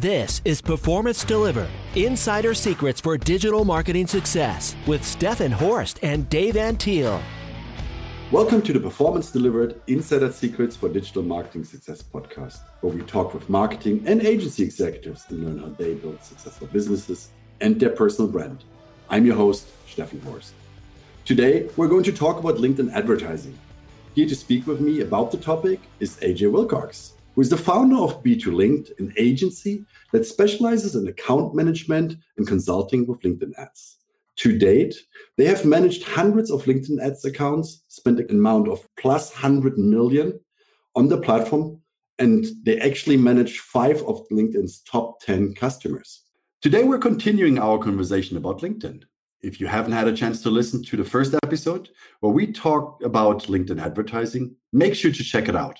This 0.00 0.42
is 0.44 0.60
Performance 0.60 1.22
Delivered 1.22 1.68
Insider 1.94 2.52
Secrets 2.52 3.00
for 3.00 3.16
Digital 3.16 3.64
Marketing 3.64 4.08
Success 4.08 4.74
with 4.88 5.04
Stefan 5.04 5.52
Horst 5.52 6.00
and 6.02 6.28
Dave 6.28 6.54
Antil. 6.54 7.22
Welcome 8.32 8.60
to 8.62 8.72
the 8.72 8.80
Performance 8.80 9.30
Delivered 9.30 9.80
Insider 9.86 10.32
Secrets 10.32 10.74
for 10.74 10.88
Digital 10.88 11.22
Marketing 11.22 11.62
Success 11.62 12.02
podcast, 12.02 12.58
where 12.80 12.92
we 12.92 13.02
talk 13.02 13.34
with 13.34 13.48
marketing 13.48 14.02
and 14.04 14.20
agency 14.22 14.64
executives 14.64 15.26
and 15.28 15.44
learn 15.44 15.58
how 15.60 15.68
they 15.78 15.94
build 15.94 16.20
successful 16.24 16.66
businesses 16.72 17.28
and 17.60 17.78
their 17.78 17.90
personal 17.90 18.28
brand. 18.28 18.64
I'm 19.08 19.24
your 19.24 19.36
host, 19.36 19.68
Stefan 19.88 20.18
Horst. 20.22 20.54
Today, 21.24 21.70
we're 21.76 21.86
going 21.86 22.02
to 22.02 22.12
talk 22.12 22.40
about 22.40 22.56
LinkedIn 22.56 22.92
advertising. 22.92 23.56
Here 24.16 24.26
to 24.26 24.34
speak 24.34 24.66
with 24.66 24.80
me 24.80 25.02
about 25.02 25.30
the 25.30 25.38
topic 25.38 25.78
is 26.00 26.16
AJ 26.16 26.50
Wilcox 26.50 27.13
who 27.34 27.40
is 27.40 27.50
the 27.50 27.56
founder 27.56 27.96
of 27.96 28.22
B2Linked, 28.22 28.98
an 28.98 29.12
agency 29.16 29.84
that 30.12 30.26
specializes 30.26 30.94
in 30.94 31.08
account 31.08 31.54
management 31.54 32.16
and 32.36 32.46
consulting 32.46 33.06
with 33.06 33.20
LinkedIn 33.22 33.52
ads. 33.58 33.98
To 34.36 34.56
date, 34.56 34.94
they 35.36 35.44
have 35.46 35.64
managed 35.64 36.04
hundreds 36.04 36.50
of 36.50 36.64
LinkedIn 36.64 37.00
ads 37.00 37.24
accounts, 37.24 37.84
spent 37.88 38.20
an 38.20 38.30
amount 38.30 38.68
of 38.68 38.86
plus 38.96 39.32
100 39.32 39.78
million 39.78 40.38
on 40.96 41.08
the 41.08 41.20
platform, 41.20 41.80
and 42.18 42.46
they 42.64 42.78
actually 42.80 43.16
manage 43.16 43.58
five 43.58 44.02
of 44.02 44.26
LinkedIn's 44.30 44.80
top 44.80 45.20
10 45.20 45.54
customers. 45.54 46.22
Today, 46.62 46.84
we're 46.84 46.98
continuing 46.98 47.58
our 47.58 47.78
conversation 47.78 48.36
about 48.36 48.60
LinkedIn. 48.60 49.02
If 49.42 49.60
you 49.60 49.66
haven't 49.66 49.92
had 49.92 50.08
a 50.08 50.16
chance 50.16 50.40
to 50.42 50.50
listen 50.50 50.82
to 50.84 50.96
the 50.96 51.04
first 51.04 51.34
episode 51.42 51.90
where 52.20 52.32
we 52.32 52.50
talk 52.50 53.02
about 53.04 53.42
LinkedIn 53.42 53.80
advertising, 53.80 54.56
make 54.72 54.94
sure 54.94 55.12
to 55.12 55.22
check 55.22 55.48
it 55.48 55.56
out. 55.56 55.78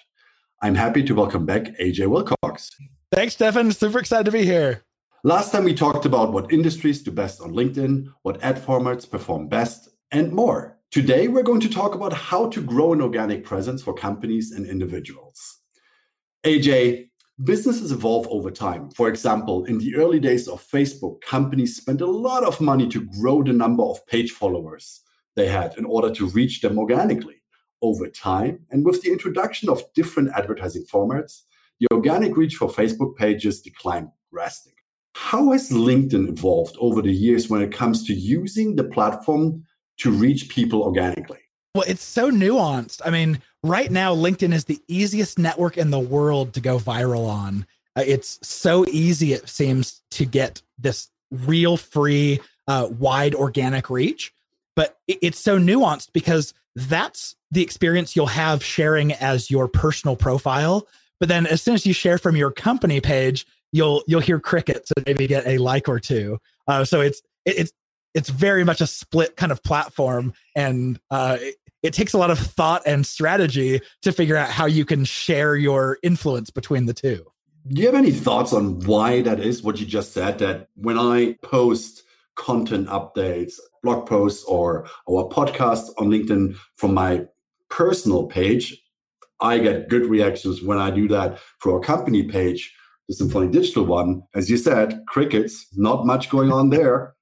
I'm 0.65 0.75
happy 0.75 1.03
to 1.03 1.15
welcome 1.15 1.45
back 1.45 1.79
AJ 1.79 2.07
Wilcox. 2.07 2.71
Thanks, 3.13 3.35
Stefan. 3.35 3.71
Super 3.71 3.99
excited 3.99 4.25
to 4.25 4.33
be 4.33 4.47
here. 4.47 4.83
Last 5.23 5.53
time 5.53 5.65
we 5.65 5.75
talked 5.75 6.07
about 6.07 6.33
what 6.33 6.51
industries 6.51 7.03
do 7.03 7.11
best 7.11 7.43
on 7.43 7.53
LinkedIn, 7.53 8.07
what 8.23 8.43
ad 8.43 8.57
formats 8.57 9.09
perform 9.09 9.47
best, 9.47 9.91
and 10.11 10.33
more. 10.33 10.79
Today, 10.91 11.29
we're 11.29 11.43
going 11.43 11.61
to 11.61 11.69
talk 11.69 11.95
about 11.95 12.15
how 12.15 12.49
to 12.49 12.63
grow 12.63 12.95
an 12.95 13.03
organic 13.03 13.45
presence 13.45 13.83
for 13.83 13.93
companies 13.93 14.53
and 14.53 14.65
individuals. 14.65 15.59
AJ, 16.45 17.11
businesses 17.45 17.93
evolve 17.93 18.27
over 18.29 18.51
time. 18.51 18.91
For 18.93 19.11
example, 19.11 19.67
in 19.67 19.77
the 19.77 19.95
early 19.97 20.19
days 20.19 20.49
of 20.49 20.67
Facebook, 20.67 21.21
companies 21.21 21.77
spent 21.77 22.01
a 22.01 22.07
lot 22.07 22.43
of 22.43 22.59
money 22.63 22.89
to 22.89 23.05
grow 23.21 23.43
the 23.43 23.53
number 23.53 23.83
of 23.83 24.07
page 24.07 24.31
followers 24.31 25.03
they 25.37 25.47
had 25.47 25.77
in 25.77 25.85
order 25.85 26.11
to 26.15 26.29
reach 26.29 26.63
them 26.63 26.79
organically 26.79 27.43
over 27.85 28.09
time. 28.09 28.61
And 28.71 28.85
with 28.85 29.03
the 29.03 29.13
introduction 29.13 29.69
of 29.69 29.83
different 29.95 30.31
advertising 30.35 30.85
formats, 30.93 31.43
the 31.81 31.87
organic 31.93 32.37
reach 32.37 32.57
for 32.57 32.69
Facebook 32.69 33.15
pages 33.17 33.61
declined 33.61 34.09
drastically. 34.33 34.73
How 35.15 35.53
has 35.53 35.71
LinkedIn 35.71 36.29
evolved 36.31 36.77
over 36.81 37.03
the 37.03 37.13
years 37.13 37.49
when 37.49 37.63
it 37.63 37.73
comes 37.73 38.05
to 38.07 38.15
using 38.15 38.75
the 38.75 38.85
platform 38.85 39.65
to 39.99 40.11
reach 40.11 40.49
people 40.49 40.83
organically? 40.83 41.39
Well, 41.75 41.85
it's 41.87 42.03
so 42.03 42.31
nuanced. 42.31 43.03
I 43.05 43.11
mean, 43.11 43.41
right 43.63 43.91
now, 43.91 44.15
LinkedIn 44.15 44.55
is 44.55 44.65
the 44.65 44.81
easiest 44.89 45.39
network 45.39 45.77
in 45.77 45.91
the 45.91 46.01
world 46.01 46.55
to 46.55 46.61
go 46.61 46.79
viral 46.79 47.29
on. 47.29 47.67
Uh, 47.97 48.05
it's 48.07 48.39
so 48.43 48.87
easy, 48.87 49.35
it 49.35 49.49
seems, 49.49 50.03
to 50.13 50.25
get 50.25 50.63
this 50.79 51.09
real 51.31 51.77
free, 51.77 52.41
uh, 52.67 52.89
wide 52.99 53.35
organic 53.35 53.91
reach. 53.91 54.33
But 54.77 54.99
it's 55.07 55.39
so 55.39 55.59
nuanced 55.59 56.13
because 56.13 56.55
that's 56.75 57.37
the 57.51 57.63
experience 57.63 58.17
you'll 58.17 58.27
have 58.27 58.65
sharing 58.65 59.13
as 59.13 59.51
your 59.51 59.69
personal 59.69 60.17
profile. 60.17 60.87
But 61.21 61.29
then 61.29 61.47
as 61.47 61.63
soon 61.63 61.75
as 61.75 61.87
you 61.87 61.93
share 61.93 62.19
from 62.19 62.37
your 62.37 62.51
company 62.51 63.01
page, 63.01 63.47
you'll 63.73 64.03
you'll 64.07 64.21
hear 64.21 64.41
crickets 64.41 64.93
and 64.97 65.07
maybe 65.07 65.27
get 65.27 65.47
a 65.47 65.59
like 65.59 65.89
or 65.89 66.01
two. 66.01 66.39
Uh, 66.67 66.85
so 66.85 67.01
it's 67.01 67.23
it's 67.45 67.73
it's 68.15 68.29
very 68.31 68.65
much 68.65 68.81
a 68.81 68.87
split 68.87 69.37
kind 69.37 69.53
of 69.53 69.63
platform, 69.63 70.33
and 70.55 70.99
uh, 71.11 71.37
it, 71.41 71.57
it 71.83 71.93
takes 71.93 72.13
a 72.13 72.19
lot 72.19 72.31
of 72.31 72.39
thought 72.39 72.83
and 72.87 73.05
strategy 73.05 73.81
to 74.03 74.13
figure 74.13 74.37
out 74.37 74.49
how 74.49 74.67
you 74.67 74.85
can 74.85 75.05
share 75.05 75.57
your 75.57 75.99
influence 76.03 76.51
between 76.51 76.87
the 76.87 76.95
two. 76.95 77.27
Do 77.67 77.81
you 77.81 77.87
have 77.87 77.97
any 77.97 78.13
thoughts 78.13 78.53
on 78.53 78.81
why 78.81 79.23
that 79.23 79.41
is? 79.41 79.63
What 79.63 79.81
you 79.81 79.87
just 79.87 80.13
said 80.13 80.39
that 80.39 80.69
when 80.77 80.99
I 80.99 81.37
post 81.43 82.04
content 82.37 82.89
updates, 82.89 83.55
blog 83.83 84.07
posts, 84.07 84.45
or 84.45 84.87
our 85.09 85.29
podcast 85.29 85.91
on 85.99 86.09
LinkedIn 86.09 86.57
from 86.77 86.95
my 86.95 87.27
personal 87.71 88.27
page, 88.27 88.81
I 89.41 89.59
get 89.59 89.89
good 89.89 90.07
reactions 90.07 90.63
when 90.63 90.79
I 90.79 90.91
do 90.91 91.09
that 91.09 91.39
for 91.59 91.75
our 91.75 91.81
company 91.81 92.23
page, 92.23 92.75
the 93.09 93.15
Symphonic 93.15 93.51
Digital 93.51 93.85
one. 93.85 94.23
As 94.35 94.49
you 94.49 94.57
said, 94.57 95.03
crickets, 95.09 95.67
not 95.75 96.07
much 96.07 96.31
going 96.31 96.53
on 96.53 96.71
there. 96.71 97.15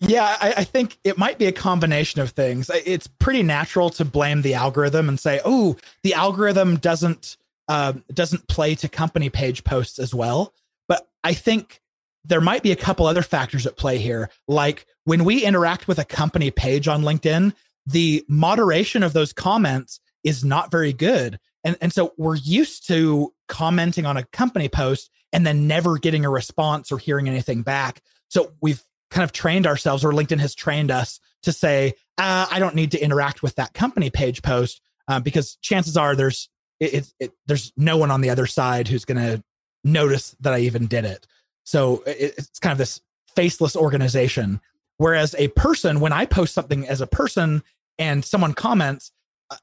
Yeah, 0.00 0.36
I, 0.40 0.54
I, 0.58 0.64
think 0.64 0.98
it 1.02 1.18
might 1.18 1.38
be 1.38 1.46
a 1.46 1.52
combination 1.52 2.20
of 2.20 2.30
things. 2.30 2.70
It's 2.72 3.06
pretty 3.06 3.42
natural 3.42 3.90
to 3.90 4.04
blame 4.04 4.42
the 4.42 4.54
algorithm 4.54 5.08
and 5.08 5.18
say, 5.18 5.40
"Oh, 5.44 5.76
the 6.04 6.14
algorithm 6.14 6.76
doesn't 6.76 7.36
uh, 7.66 7.94
doesn't 8.14 8.46
play 8.48 8.76
to 8.76 8.88
company 8.88 9.28
page 9.28 9.64
posts 9.64 9.98
as 9.98 10.14
well." 10.14 10.54
But 10.86 11.08
I 11.24 11.34
think 11.34 11.80
there 12.28 12.40
might 12.40 12.62
be 12.62 12.72
a 12.72 12.76
couple 12.76 13.06
other 13.06 13.22
factors 13.22 13.66
at 13.66 13.76
play 13.76 13.98
here. 13.98 14.30
Like 14.46 14.86
when 15.04 15.24
we 15.24 15.44
interact 15.44 15.88
with 15.88 15.98
a 15.98 16.04
company 16.04 16.50
page 16.50 16.86
on 16.86 17.02
LinkedIn, 17.02 17.54
the 17.86 18.24
moderation 18.28 19.02
of 19.02 19.12
those 19.14 19.32
comments 19.32 19.98
is 20.22 20.44
not 20.44 20.70
very 20.70 20.92
good. 20.92 21.38
And, 21.64 21.76
and 21.80 21.92
so 21.92 22.12
we're 22.16 22.36
used 22.36 22.86
to 22.88 23.32
commenting 23.48 24.06
on 24.06 24.16
a 24.16 24.24
company 24.24 24.68
post 24.68 25.10
and 25.32 25.46
then 25.46 25.66
never 25.66 25.98
getting 25.98 26.24
a 26.24 26.30
response 26.30 26.92
or 26.92 26.98
hearing 26.98 27.28
anything 27.28 27.62
back. 27.62 28.02
So 28.28 28.52
we've 28.60 28.82
kind 29.10 29.24
of 29.24 29.32
trained 29.32 29.66
ourselves, 29.66 30.04
or 30.04 30.12
LinkedIn 30.12 30.40
has 30.40 30.54
trained 30.54 30.90
us 30.90 31.20
to 31.42 31.52
say, 31.52 31.94
uh, 32.18 32.46
I 32.50 32.58
don't 32.58 32.74
need 32.74 32.92
to 32.92 33.02
interact 33.02 33.42
with 33.42 33.54
that 33.56 33.72
company 33.72 34.10
page 34.10 34.42
post 34.42 34.80
uh, 35.08 35.20
because 35.20 35.56
chances 35.56 35.96
are 35.96 36.14
there's 36.14 36.48
it, 36.80 36.94
it, 36.94 37.12
it, 37.18 37.32
there's 37.46 37.72
no 37.76 37.96
one 37.96 38.10
on 38.10 38.20
the 38.20 38.30
other 38.30 38.46
side 38.46 38.86
who's 38.86 39.04
going 39.04 39.18
to 39.18 39.42
notice 39.82 40.36
that 40.40 40.52
I 40.52 40.60
even 40.60 40.86
did 40.86 41.04
it. 41.04 41.26
So 41.68 42.02
it's 42.06 42.58
kind 42.60 42.72
of 42.72 42.78
this 42.78 43.02
faceless 43.36 43.76
organization. 43.76 44.62
Whereas 44.96 45.34
a 45.36 45.48
person, 45.48 46.00
when 46.00 46.14
I 46.14 46.24
post 46.24 46.54
something 46.54 46.88
as 46.88 47.02
a 47.02 47.06
person 47.06 47.62
and 47.98 48.24
someone 48.24 48.54
comments, 48.54 49.12
uh, 49.50 49.56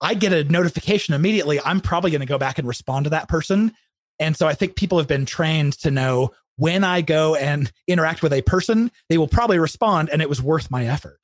I 0.00 0.14
get 0.14 0.32
a 0.32 0.42
notification 0.42 1.14
immediately. 1.14 1.60
I'm 1.64 1.80
probably 1.80 2.10
going 2.10 2.22
to 2.22 2.26
go 2.26 2.38
back 2.38 2.58
and 2.58 2.66
respond 2.66 3.04
to 3.04 3.10
that 3.10 3.28
person. 3.28 3.72
And 4.18 4.36
so 4.36 4.48
I 4.48 4.54
think 4.54 4.74
people 4.74 4.98
have 4.98 5.06
been 5.06 5.26
trained 5.26 5.74
to 5.74 5.92
know 5.92 6.32
when 6.56 6.82
I 6.82 7.02
go 7.02 7.36
and 7.36 7.70
interact 7.86 8.20
with 8.20 8.32
a 8.32 8.42
person, 8.42 8.90
they 9.08 9.16
will 9.16 9.28
probably 9.28 9.60
respond 9.60 10.10
and 10.10 10.20
it 10.20 10.28
was 10.28 10.42
worth 10.42 10.72
my 10.72 10.86
effort. 10.86 11.20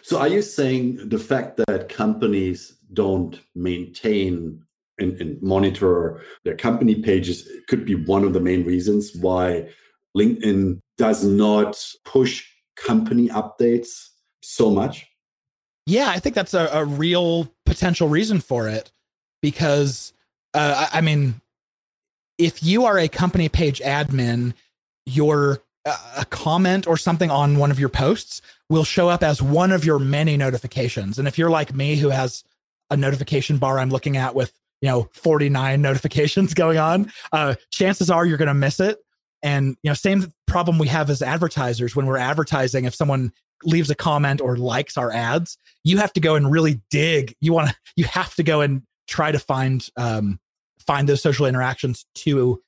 So 0.00 0.18
are 0.18 0.28
you 0.28 0.40
saying 0.40 1.10
the 1.10 1.18
fact 1.18 1.58
that 1.58 1.90
companies 1.90 2.78
don't 2.94 3.38
maintain 3.54 4.64
and, 5.02 5.20
and, 5.20 5.42
monitor 5.42 6.20
their 6.44 6.56
company 6.56 6.94
pages 6.94 7.48
could 7.68 7.84
be 7.84 7.94
one 7.94 8.24
of 8.24 8.32
the 8.32 8.40
main 8.40 8.64
reasons 8.64 9.14
why 9.16 9.68
LinkedIn 10.16 10.80
does 10.98 11.24
not 11.24 11.84
push 12.04 12.46
company 12.76 13.28
updates 13.28 14.08
so 14.42 14.70
much? 14.70 15.06
Yeah, 15.86 16.08
I 16.08 16.18
think 16.18 16.34
that's 16.34 16.54
a, 16.54 16.68
a 16.72 16.84
real 16.84 17.52
potential 17.66 18.08
reason 18.08 18.40
for 18.40 18.68
it 18.68 18.92
because, 19.40 20.12
uh, 20.54 20.88
I, 20.92 20.98
I 20.98 21.00
mean, 21.00 21.40
if 22.38 22.62
you 22.62 22.84
are 22.84 22.98
a 22.98 23.08
company 23.08 23.48
page 23.48 23.80
admin, 23.80 24.54
your 25.06 25.62
uh, 25.84 25.96
a 26.18 26.24
comment 26.24 26.86
or 26.86 26.96
something 26.96 27.30
on 27.30 27.58
one 27.58 27.70
of 27.70 27.80
your 27.80 27.88
posts 27.88 28.40
will 28.68 28.84
show 28.84 29.08
up 29.08 29.22
as 29.22 29.42
one 29.42 29.72
of 29.72 29.84
your 29.84 29.98
many 29.98 30.36
notifications. 30.36 31.18
And 31.18 31.26
if 31.26 31.36
you're 31.36 31.50
like 31.50 31.74
me, 31.74 31.96
who 31.96 32.10
has 32.10 32.44
a 32.90 32.96
notification 32.96 33.58
bar 33.58 33.78
I'm 33.78 33.90
looking 33.90 34.16
at 34.16 34.34
with 34.34 34.52
you 34.82 34.88
know 34.88 35.08
49 35.14 35.80
notifications 35.80 36.52
going 36.54 36.76
on, 36.76 37.10
uh, 37.32 37.54
chances 37.70 38.10
are 38.10 38.26
you're 38.26 38.36
going 38.36 38.48
to 38.48 38.54
miss 38.54 38.80
it. 38.80 38.98
And 39.42 39.76
you 39.82 39.90
know, 39.90 39.94
same 39.94 40.32
problem 40.46 40.78
we 40.78 40.88
have 40.88 41.08
as 41.08 41.22
advertisers 41.22 41.96
when 41.96 42.06
we're 42.06 42.18
advertising. 42.18 42.84
If 42.84 42.94
someone 42.94 43.32
leaves 43.64 43.90
a 43.90 43.94
comment 43.94 44.40
or 44.40 44.56
likes 44.56 44.96
our 44.96 45.12
ads, 45.12 45.56
you 45.84 45.98
have 45.98 46.12
to 46.12 46.20
go 46.20 46.34
and 46.34 46.50
really 46.50 46.80
dig. 46.90 47.34
You 47.40 47.52
want 47.52 47.70
to, 47.70 47.76
you 47.96 48.04
have 48.04 48.34
to 48.36 48.42
go 48.42 48.60
and 48.60 48.82
try 49.08 49.32
to 49.32 49.38
find, 49.38 49.86
um, 49.96 50.38
find 50.86 51.08
those 51.08 51.22
social 51.22 51.46
interactions 51.46 52.06
to, 52.16 52.62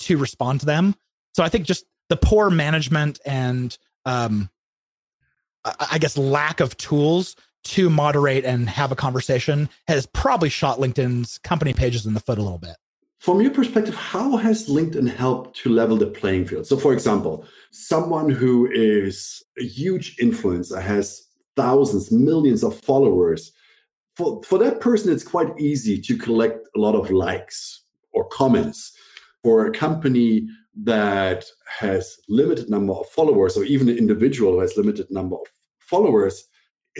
to 0.00 0.18
respond 0.18 0.60
to 0.60 0.66
them. 0.66 0.94
So 1.34 1.42
I 1.42 1.48
think 1.48 1.66
just 1.66 1.84
the 2.08 2.16
poor 2.16 2.50
management 2.50 3.20
and, 3.24 3.76
um, 4.04 4.50
I 5.64 5.98
guess 5.98 6.16
lack 6.16 6.60
of 6.60 6.76
tools 6.78 7.36
to 7.64 7.90
moderate 7.90 8.44
and 8.44 8.68
have 8.68 8.92
a 8.92 8.96
conversation 8.96 9.68
has 9.86 10.06
probably 10.06 10.48
shot 10.48 10.78
LinkedIn's 10.78 11.38
company 11.38 11.72
pages 11.72 12.06
in 12.06 12.14
the 12.14 12.20
foot 12.20 12.38
a 12.38 12.42
little 12.42 12.58
bit. 12.58 12.76
From 13.18 13.42
your 13.42 13.50
perspective, 13.50 13.94
how 13.94 14.38
has 14.38 14.68
LinkedIn 14.68 15.14
helped 15.14 15.56
to 15.58 15.68
level 15.68 15.98
the 15.98 16.06
playing 16.06 16.46
field? 16.46 16.66
So, 16.66 16.78
for 16.78 16.94
example, 16.94 17.44
someone 17.70 18.30
who 18.30 18.70
is 18.72 19.42
a 19.58 19.64
huge 19.64 20.16
influencer 20.16 20.80
has 20.80 21.26
thousands, 21.54 22.10
millions 22.10 22.64
of 22.64 22.80
followers. 22.80 23.52
For, 24.16 24.42
for 24.42 24.58
that 24.58 24.80
person, 24.80 25.12
it's 25.12 25.22
quite 25.22 25.48
easy 25.58 26.00
to 26.00 26.16
collect 26.16 26.66
a 26.74 26.80
lot 26.80 26.94
of 26.94 27.10
likes 27.10 27.82
or 28.12 28.26
comments. 28.28 28.92
for 29.42 29.66
a 29.66 29.72
company 29.72 30.46
that 30.82 31.44
has 31.66 32.16
limited 32.28 32.68
number 32.70 32.92
of 32.92 33.08
followers 33.08 33.56
or 33.56 33.64
even 33.64 33.88
an 33.88 33.98
individual 33.98 34.52
who 34.52 34.60
has 34.60 34.76
limited 34.76 35.10
number 35.10 35.36
of 35.36 35.46
followers 35.80 36.44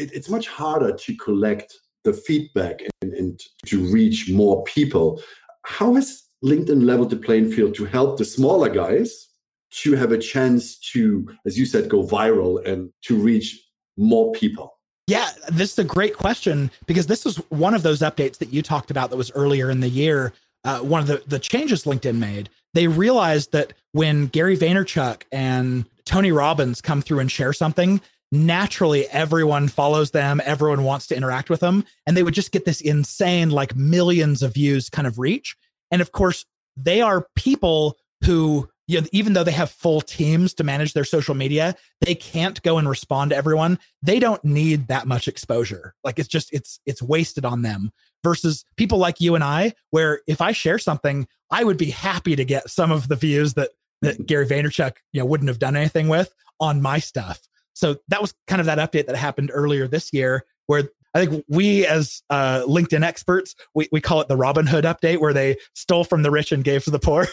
it, 0.00 0.12
it's 0.12 0.28
much 0.28 0.48
harder 0.48 0.92
to 0.92 1.16
collect 1.16 1.74
the 2.04 2.12
feedback 2.12 2.80
and, 3.02 3.12
and 3.12 3.40
to 3.66 3.80
reach 3.92 4.30
more 4.30 4.62
people 4.64 5.22
how 5.64 5.94
has 5.94 6.24
linkedin 6.44 6.84
leveled 6.84 7.10
the 7.10 7.16
playing 7.16 7.50
field 7.50 7.74
to 7.74 7.84
help 7.84 8.18
the 8.18 8.24
smaller 8.24 8.68
guys 8.68 9.28
to 9.70 9.94
have 9.94 10.12
a 10.12 10.18
chance 10.18 10.78
to 10.78 11.28
as 11.46 11.58
you 11.58 11.66
said 11.66 11.88
go 11.88 12.02
viral 12.02 12.64
and 12.66 12.90
to 13.02 13.16
reach 13.16 13.60
more 13.96 14.32
people 14.32 14.80
yeah, 15.10 15.28
this 15.50 15.72
is 15.72 15.78
a 15.80 15.84
great 15.84 16.16
question 16.16 16.70
because 16.86 17.08
this 17.08 17.26
is 17.26 17.36
one 17.48 17.74
of 17.74 17.82
those 17.82 17.98
updates 17.98 18.38
that 18.38 18.52
you 18.52 18.62
talked 18.62 18.92
about 18.92 19.10
that 19.10 19.16
was 19.16 19.32
earlier 19.32 19.68
in 19.68 19.80
the 19.80 19.88
year. 19.88 20.32
Uh, 20.62 20.78
one 20.78 21.00
of 21.00 21.08
the, 21.08 21.20
the 21.26 21.40
changes 21.40 21.82
LinkedIn 21.82 22.16
made. 22.16 22.48
They 22.74 22.86
realized 22.86 23.50
that 23.50 23.72
when 23.90 24.28
Gary 24.28 24.56
Vaynerchuk 24.56 25.22
and 25.32 25.84
Tony 26.04 26.30
Robbins 26.30 26.80
come 26.80 27.02
through 27.02 27.18
and 27.18 27.28
share 27.28 27.52
something, 27.52 28.00
naturally 28.32 29.06
everyone 29.08 29.68
follows 29.68 30.10
them, 30.12 30.40
everyone 30.44 30.84
wants 30.84 31.06
to 31.08 31.16
interact 31.16 31.50
with 31.50 31.60
them, 31.60 31.84
and 32.06 32.16
they 32.16 32.22
would 32.22 32.34
just 32.34 32.52
get 32.52 32.64
this 32.64 32.80
insane, 32.80 33.50
like 33.50 33.74
millions 33.76 34.42
of 34.42 34.54
views 34.54 34.88
kind 34.88 35.06
of 35.06 35.18
reach. 35.18 35.56
And 35.90 36.00
of 36.00 36.12
course, 36.12 36.44
they 36.76 37.00
are 37.00 37.26
people 37.34 37.96
who 38.24 38.68
you 38.90 39.00
know, 39.00 39.06
even 39.12 39.34
though 39.34 39.44
they 39.44 39.52
have 39.52 39.70
full 39.70 40.00
teams 40.00 40.52
to 40.54 40.64
manage 40.64 40.94
their 40.94 41.04
social 41.04 41.36
media, 41.36 41.76
they 42.00 42.16
can't 42.16 42.60
go 42.62 42.76
and 42.76 42.88
respond 42.88 43.30
to 43.30 43.36
everyone. 43.36 43.78
They 44.02 44.18
don't 44.18 44.44
need 44.44 44.88
that 44.88 45.06
much 45.06 45.28
exposure. 45.28 45.94
Like 46.02 46.18
it's 46.18 46.28
just 46.28 46.52
it's 46.52 46.80
it's 46.86 47.00
wasted 47.00 47.44
on 47.44 47.62
them 47.62 47.92
versus 48.24 48.64
people 48.76 48.98
like 48.98 49.20
you 49.20 49.36
and 49.36 49.44
I, 49.44 49.74
where 49.90 50.22
if 50.26 50.40
I 50.40 50.50
share 50.50 50.78
something, 50.80 51.28
I 51.52 51.62
would 51.62 51.76
be 51.76 51.90
happy 51.90 52.34
to 52.34 52.44
get 52.44 52.68
some 52.68 52.90
of 52.90 53.06
the 53.06 53.14
views 53.14 53.54
that 53.54 53.70
that 54.02 54.26
Gary 54.26 54.46
Vaynerchuk, 54.46 54.96
you 55.12 55.20
know, 55.20 55.26
wouldn't 55.26 55.48
have 55.48 55.60
done 55.60 55.76
anything 55.76 56.08
with 56.08 56.34
on 56.58 56.82
my 56.82 56.98
stuff. 56.98 57.40
So 57.74 57.96
that 58.08 58.20
was 58.20 58.34
kind 58.46 58.60
of 58.60 58.66
that 58.66 58.78
update 58.78 59.06
that 59.06 59.16
happened 59.16 59.50
earlier 59.52 59.88
this 59.88 60.12
year 60.12 60.44
where 60.66 60.88
I 61.14 61.24
think 61.24 61.44
we 61.48 61.86
as 61.86 62.22
uh, 62.30 62.62
LinkedIn 62.66 63.02
experts, 63.04 63.54
we, 63.74 63.88
we 63.90 64.00
call 64.00 64.20
it 64.20 64.28
the 64.28 64.36
Robin 64.36 64.66
Hood 64.66 64.84
update, 64.84 65.18
where 65.18 65.32
they 65.32 65.56
stole 65.74 66.04
from 66.04 66.22
the 66.22 66.30
rich 66.30 66.52
and 66.52 66.62
gave 66.62 66.84
to 66.84 66.90
the 66.90 67.00
poor. 67.00 67.26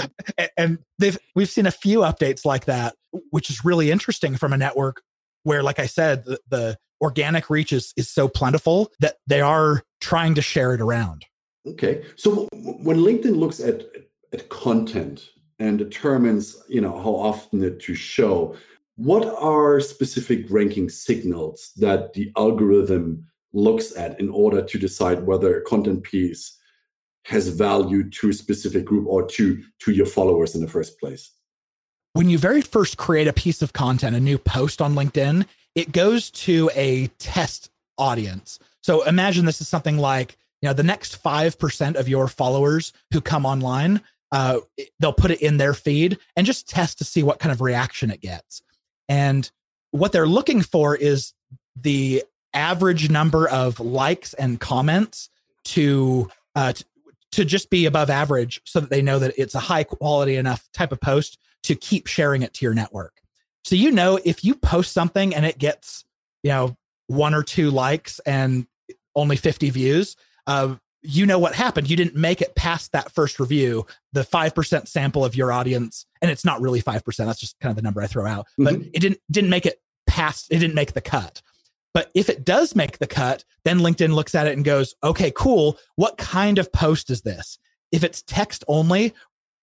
and 0.56 0.78
they've 0.98 1.18
we've 1.34 1.50
seen 1.50 1.66
a 1.66 1.70
few 1.70 2.00
updates 2.00 2.44
like 2.46 2.64
that, 2.64 2.94
which 3.30 3.50
is 3.50 3.64
really 3.64 3.90
interesting 3.90 4.36
from 4.36 4.52
a 4.52 4.56
network 4.56 5.02
where, 5.42 5.62
like 5.62 5.78
I 5.78 5.86
said, 5.86 6.24
the, 6.24 6.40
the 6.48 6.78
organic 7.00 7.50
reach 7.50 7.72
is, 7.72 7.92
is 7.96 8.08
so 8.08 8.28
plentiful 8.28 8.90
that 9.00 9.16
they 9.26 9.40
are 9.40 9.82
trying 10.00 10.34
to 10.36 10.42
share 10.42 10.74
it 10.74 10.80
around. 10.80 11.26
Okay. 11.66 12.02
So 12.16 12.48
when 12.52 12.98
LinkedIn 12.98 13.36
looks 13.36 13.60
at 13.60 13.84
at 14.32 14.48
content 14.48 15.30
and 15.58 15.78
determines, 15.78 16.56
you 16.68 16.80
know, 16.80 16.96
how 16.98 17.14
often 17.14 17.62
it 17.62 17.80
to 17.80 17.94
show, 17.94 18.56
what 18.98 19.24
are 19.38 19.78
specific 19.78 20.44
ranking 20.50 20.88
signals 20.88 21.70
that 21.76 22.14
the 22.14 22.32
algorithm 22.36 23.24
looks 23.52 23.96
at 23.96 24.18
in 24.18 24.28
order 24.28 24.60
to 24.60 24.76
decide 24.76 25.24
whether 25.24 25.56
a 25.56 25.62
content 25.62 26.02
piece 26.02 26.58
has 27.22 27.46
value 27.46 28.10
to 28.10 28.30
a 28.30 28.32
specific 28.32 28.84
group 28.84 29.06
or 29.06 29.24
to 29.24 29.62
to 29.78 29.92
your 29.92 30.04
followers 30.04 30.56
in 30.56 30.60
the 30.60 30.68
first 30.68 30.98
place? 30.98 31.30
When 32.14 32.28
you 32.28 32.38
very 32.38 32.60
first 32.60 32.96
create 32.96 33.28
a 33.28 33.32
piece 33.32 33.62
of 33.62 33.72
content, 33.72 34.16
a 34.16 34.20
new 34.20 34.36
post 34.36 34.82
on 34.82 34.96
LinkedIn, 34.96 35.46
it 35.76 35.92
goes 35.92 36.28
to 36.30 36.68
a 36.74 37.06
test 37.18 37.70
audience. 37.98 38.58
So 38.82 39.04
imagine 39.04 39.44
this 39.44 39.60
is 39.60 39.68
something 39.68 39.98
like, 39.98 40.36
you 40.60 40.68
know, 40.68 40.72
the 40.72 40.82
next 40.82 41.22
5% 41.22 41.94
of 41.94 42.08
your 42.08 42.26
followers 42.26 42.92
who 43.12 43.20
come 43.20 43.46
online, 43.46 44.00
uh, 44.32 44.58
they'll 44.98 45.12
put 45.12 45.30
it 45.30 45.40
in 45.40 45.58
their 45.58 45.74
feed 45.74 46.18
and 46.34 46.44
just 46.44 46.68
test 46.68 46.98
to 46.98 47.04
see 47.04 47.22
what 47.22 47.38
kind 47.38 47.52
of 47.52 47.60
reaction 47.60 48.10
it 48.10 48.20
gets. 48.20 48.62
And 49.08 49.50
what 49.90 50.12
they're 50.12 50.26
looking 50.26 50.62
for 50.62 50.94
is 50.94 51.32
the 51.76 52.24
average 52.54 53.10
number 53.10 53.48
of 53.48 53.80
likes 53.80 54.34
and 54.34 54.60
comments 54.60 55.28
to 55.64 56.30
uh, 56.54 56.72
to, 56.72 56.84
to 57.32 57.44
just 57.44 57.70
be 57.70 57.86
above 57.86 58.10
average 58.10 58.60
so 58.64 58.80
that 58.80 58.90
they 58.90 59.02
know 59.02 59.18
that 59.18 59.34
it's 59.36 59.54
a 59.54 59.60
high 59.60 59.84
quality 59.84 60.36
enough 60.36 60.68
type 60.72 60.92
of 60.92 61.00
post 61.00 61.38
to 61.62 61.74
keep 61.74 62.06
sharing 62.06 62.42
it 62.42 62.54
to 62.54 62.64
your 62.64 62.74
network. 62.74 63.20
So 63.64 63.74
you 63.74 63.90
know 63.90 64.18
if 64.24 64.44
you 64.44 64.54
post 64.54 64.92
something 64.92 65.34
and 65.34 65.44
it 65.44 65.58
gets, 65.58 66.04
you 66.42 66.50
know, 66.50 66.76
one 67.06 67.34
or 67.34 67.42
two 67.42 67.70
likes 67.70 68.18
and 68.20 68.66
only 69.14 69.36
50 69.36 69.70
views, 69.70 70.16
uh, 70.46 70.76
you 71.02 71.26
know 71.26 71.38
what 71.38 71.54
happened. 71.54 71.88
You 71.88 71.96
didn't 71.96 72.16
make 72.16 72.40
it 72.40 72.54
past 72.54 72.92
that 72.92 73.12
first 73.12 73.38
review, 73.38 73.86
the 74.12 74.22
5% 74.22 74.88
sample 74.88 75.24
of 75.24 75.36
your 75.36 75.52
audience. 75.52 76.06
And 76.20 76.30
it's 76.30 76.44
not 76.44 76.60
really 76.60 76.82
5%. 76.82 77.16
That's 77.16 77.40
just 77.40 77.58
kind 77.60 77.70
of 77.70 77.76
the 77.76 77.82
number 77.82 78.02
I 78.02 78.06
throw 78.06 78.26
out, 78.26 78.46
but 78.56 78.74
mm-hmm. 78.74 78.90
it 78.92 79.00
didn't, 79.00 79.20
didn't 79.30 79.50
make 79.50 79.66
it 79.66 79.80
past, 80.06 80.48
it 80.50 80.58
didn't 80.58 80.74
make 80.74 80.94
the 80.94 81.00
cut. 81.00 81.42
But 81.94 82.10
if 82.14 82.28
it 82.28 82.44
does 82.44 82.76
make 82.76 82.98
the 82.98 83.06
cut, 83.06 83.44
then 83.64 83.78
LinkedIn 83.78 84.14
looks 84.14 84.34
at 84.34 84.46
it 84.46 84.54
and 84.54 84.64
goes, 84.64 84.94
okay, 85.02 85.32
cool. 85.34 85.78
What 85.96 86.18
kind 86.18 86.58
of 86.58 86.72
post 86.72 87.10
is 87.10 87.22
this? 87.22 87.58
If 87.92 88.04
it's 88.04 88.22
text 88.22 88.62
only, 88.68 89.14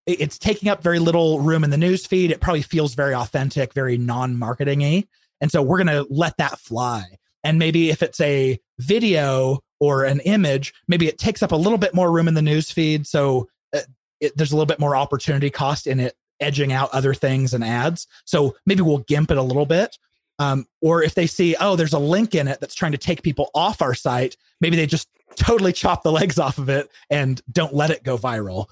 it's 0.06 0.38
taking 0.38 0.70
up 0.70 0.84
very 0.84 1.00
little 1.00 1.40
room 1.40 1.64
in 1.64 1.70
the 1.70 1.78
news 1.78 2.06
feed. 2.06 2.32
It 2.32 2.42
probably 2.42 2.62
feels 2.62 2.96
very 2.96 3.14
authentic, 3.14 3.74
very 3.74 3.98
non-marketing-y. 3.98 5.06
And 5.42 5.52
so 5.52 5.62
we're 5.62 5.84
going 5.84 6.06
to 6.06 6.08
let 6.10 6.38
that 6.38 6.60
fly. 6.60 7.06
And 7.44 7.60
maybe 7.60 7.90
if 7.90 8.02
it's 8.02 8.20
a 8.22 8.60
video 8.80 9.60
or 9.80 10.06
an 10.06 10.20
image, 10.22 10.74
maybe 10.88 11.08
it 11.08 11.18
takes 11.18 11.44
up 11.44 11.52
a 11.52 11.56
little 11.56 11.78
bit 11.78 11.94
more 11.94 12.12
room 12.12 12.28
in 12.28 12.34
the 12.34 12.42
news 12.42 12.72
feed. 12.72 13.06
So 13.08 13.50
uh, 13.74 13.80
it, 14.20 14.36
there's 14.38 14.52
a 14.52 14.56
little 14.56 14.66
bit 14.66 14.80
more 14.80 14.96
opportunity 14.96 15.50
cost 15.50 15.88
in 15.88 16.00
it 16.00 16.16
edging 16.40 16.74
out 16.74 16.90
other 16.92 17.14
things 17.14 17.54
and 17.54 17.64
ads. 17.64 18.08
So 18.26 18.56
maybe 18.66 18.82
we'll 18.82 19.00
gimp 19.00 19.32
it 19.32 19.38
a 19.38 19.44
little 19.44 19.66
bit. 19.66 19.98
Um, 20.38 20.68
or 20.82 21.02
if 21.02 21.16
they 21.16 21.28
see, 21.28 21.56
oh, 21.60 21.76
there's 21.76 21.94
a 21.94 22.00
link 22.00 22.36
in 22.36 22.48
it 22.48 22.60
that's 22.60 22.76
trying 22.76 22.92
to 22.92 22.98
take 22.98 23.22
people 23.22 23.50
off 23.54 23.82
our 23.82 23.94
site, 23.94 24.36
maybe 24.60 24.76
they 24.76 24.86
just 24.86 25.08
totally 25.36 25.72
chop 25.72 26.04
the 26.04 26.12
legs 26.12 26.38
off 26.40 26.58
of 26.58 26.70
it 26.70 26.90
and 27.10 27.42
don't 27.52 27.74
let 27.74 27.90
it 27.90 28.04
go 28.04 28.18
viral. 28.18 28.68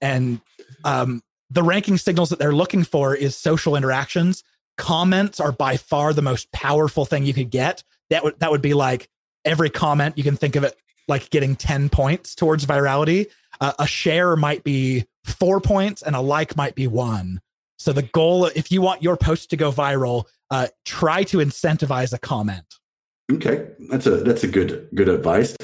And 0.00 0.40
um, 0.84 1.22
the 1.50 1.62
ranking 1.62 1.98
signals 1.98 2.30
that 2.30 2.38
they're 2.38 2.54
looking 2.54 2.84
for 2.84 3.14
is 3.14 3.36
social 3.36 3.76
interactions. 3.76 4.44
Comments 4.76 5.38
are 5.40 5.52
by 5.52 5.76
far 5.76 6.12
the 6.12 6.22
most 6.22 6.50
powerful 6.52 7.04
thing 7.04 7.26
you 7.26 7.34
could 7.34 7.50
get. 7.50 7.82
That 8.08 8.24
would 8.24 8.38
that 8.38 8.50
would 8.50 8.62
be 8.62 8.74
like 8.74 9.08
every 9.44 9.70
comment 9.70 10.16
you 10.16 10.24
can 10.24 10.36
think 10.36 10.56
of 10.56 10.64
it 10.64 10.76
like 11.08 11.30
getting 11.30 11.56
10 11.56 11.88
points 11.88 12.34
towards 12.34 12.64
virality. 12.64 13.26
Uh, 13.60 13.72
a 13.78 13.86
share 13.86 14.36
might 14.36 14.64
be 14.64 15.04
four 15.24 15.60
points 15.60 16.02
and 16.02 16.16
a 16.16 16.20
like 16.20 16.56
might 16.56 16.74
be 16.74 16.86
one. 16.86 17.40
So 17.78 17.92
the 17.92 18.02
goal, 18.02 18.46
if 18.46 18.70
you 18.70 18.80
want 18.80 19.02
your 19.02 19.16
post 19.16 19.50
to 19.50 19.56
go 19.56 19.72
viral, 19.72 20.24
uh, 20.50 20.68
try 20.84 21.24
to 21.24 21.38
incentivize 21.38 22.12
a 22.12 22.18
comment. 22.18 22.64
Okay, 23.32 23.68
that's 23.88 24.06
a 24.06 24.16
that's 24.16 24.42
a 24.44 24.48
good 24.48 24.88
good 24.94 25.08
advice. 25.08 25.56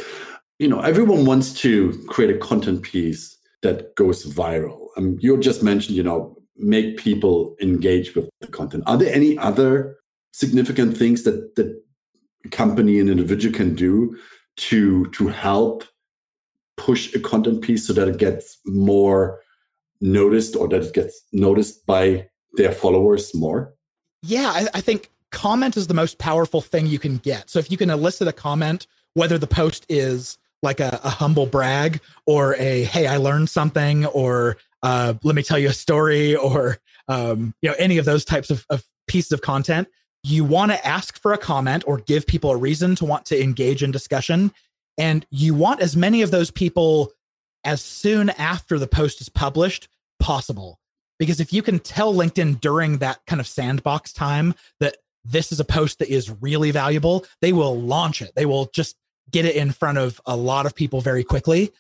You 0.59 0.69
know, 0.69 0.81
everyone 0.81 1.27
wants 1.27 1.53
to 1.61 1.93
create 2.09 2.35
a 2.35 2.39
content 2.39 2.83
piece 2.83 3.37
that 3.63 3.95
goes 3.97 4.25
viral. 4.25 4.87
Um, 4.97 5.19
you 5.21 5.37
just 5.39 5.63
mentioned, 5.63 5.97
you 5.97 6.03
know, 6.03 6.37
make 6.57 6.97
people 6.97 7.57
engage 7.61 8.15
with 8.15 8.31
the 8.41 8.47
content. 8.47 8.85
Are 8.87 8.97
there 8.97 9.13
any 9.13 9.37
other 9.37 9.97
significant 10.33 10.97
things 10.97 11.25
that 11.25 11.55
that 11.57 11.83
company 12.51 13.01
and 13.01 13.09
individual 13.09 13.55
can 13.55 13.75
do 13.75 14.17
to 14.57 15.07
to 15.11 15.29
help 15.29 15.85
push 16.77 17.15
a 17.15 17.21
content 17.21 17.63
piece 17.63 17.87
so 17.87 17.93
that 17.93 18.09
it 18.09 18.19
gets 18.19 18.59
more 18.67 19.41
noticed 20.01 20.57
or 20.57 20.69
that 20.69 20.83
it 20.83 20.95
gets 20.95 21.23
noticed 21.33 21.87
by 21.87 22.29
their 22.55 22.73
followers 22.73 23.35
more? 23.35 23.75
Yeah, 24.23 24.51
I, 24.51 24.69
I 24.75 24.81
think 24.81 25.11
comment 25.31 25.77
is 25.77 25.87
the 25.87 25.95
most 25.95 26.19
powerful 26.19 26.61
thing 26.61 26.87
you 26.87 26.99
can 26.99 27.19
get. 27.19 27.51
So 27.51 27.59
if 27.59 27.71
you 27.71 27.77
can 27.77 27.91
elicit 27.91 28.29
a 28.29 28.33
comment, 28.33 28.87
whether 29.15 29.39
the 29.39 29.47
post 29.47 29.87
is 29.89 30.39
like 30.63 30.81
a, 30.81 31.01
a 31.05 31.11
humble 31.11 31.47
brag 31.47 32.01
or 32.27 32.57
a 32.57 32.85
hey, 32.85 33.07
I 33.07 33.19
learned 33.19 33.51
something, 33.51 34.07
or 34.07 34.57
uh, 34.83 35.15
let 35.23 35.35
me 35.35 35.43
tell 35.43 35.59
you 35.59 35.69
a 35.69 35.75
story, 35.75 36.35
or 36.35 36.79
um, 37.09 37.55
you 37.63 37.71
know 37.71 37.77
any 37.79 37.99
of 37.99 38.05
those 38.05 38.25
types 38.25 38.51
of, 38.51 38.67
of 38.71 38.85
pieces 39.07 39.33
of 39.33 39.43
content, 39.43 39.89
you 40.27 40.45
want 40.45 40.73
to 40.73 40.87
ask 40.87 41.21
for 41.23 41.33
a 41.33 41.39
comment 41.39 41.85
or 41.87 41.99
give 41.99 42.27
people 42.27 42.51
a 42.51 42.57
reason 42.57 42.97
to 42.97 43.05
want 43.05 43.25
to 43.27 43.41
engage 43.41 43.85
in 43.85 43.93
discussion. 43.93 44.53
And 44.99 45.25
you 45.31 45.55
want 45.55 45.81
as 45.81 45.97
many 45.97 46.23
of 46.23 46.33
those 46.33 46.51
people 46.51 47.13
as 47.65 47.81
soon 47.81 48.31
after 48.31 48.77
the 48.77 48.89
post 48.89 49.21
is 49.21 49.29
published 49.29 49.89
possible. 50.19 50.81
Because 51.21 51.39
if 51.39 51.53
you 51.53 51.63
can 51.63 51.79
tell 51.79 52.13
LinkedIn 52.13 52.61
during 52.61 52.99
that 52.99 53.21
kind 53.29 53.41
of 53.41 53.47
sandbox 53.47 54.13
time 54.13 54.55
that 54.81 54.97
this 55.25 55.53
is 55.53 55.61
a 55.61 55.65
post 55.65 56.01
that 56.01 56.09
is 56.09 56.29
really 56.41 56.73
valuable, 56.73 57.25
they 57.41 57.53
will 57.53 57.81
launch 57.81 58.21
it. 58.21 58.33
They 58.35 58.47
will 58.47 58.69
just 58.75 58.97
get 59.31 59.45
it 59.45 59.55
in 59.55 59.71
front 59.71 59.99
of 59.99 60.21
a 60.27 60.37
lot 60.37 60.67
of 60.67 60.75
people 60.75 61.01
very 61.01 61.23
quickly 61.23 61.73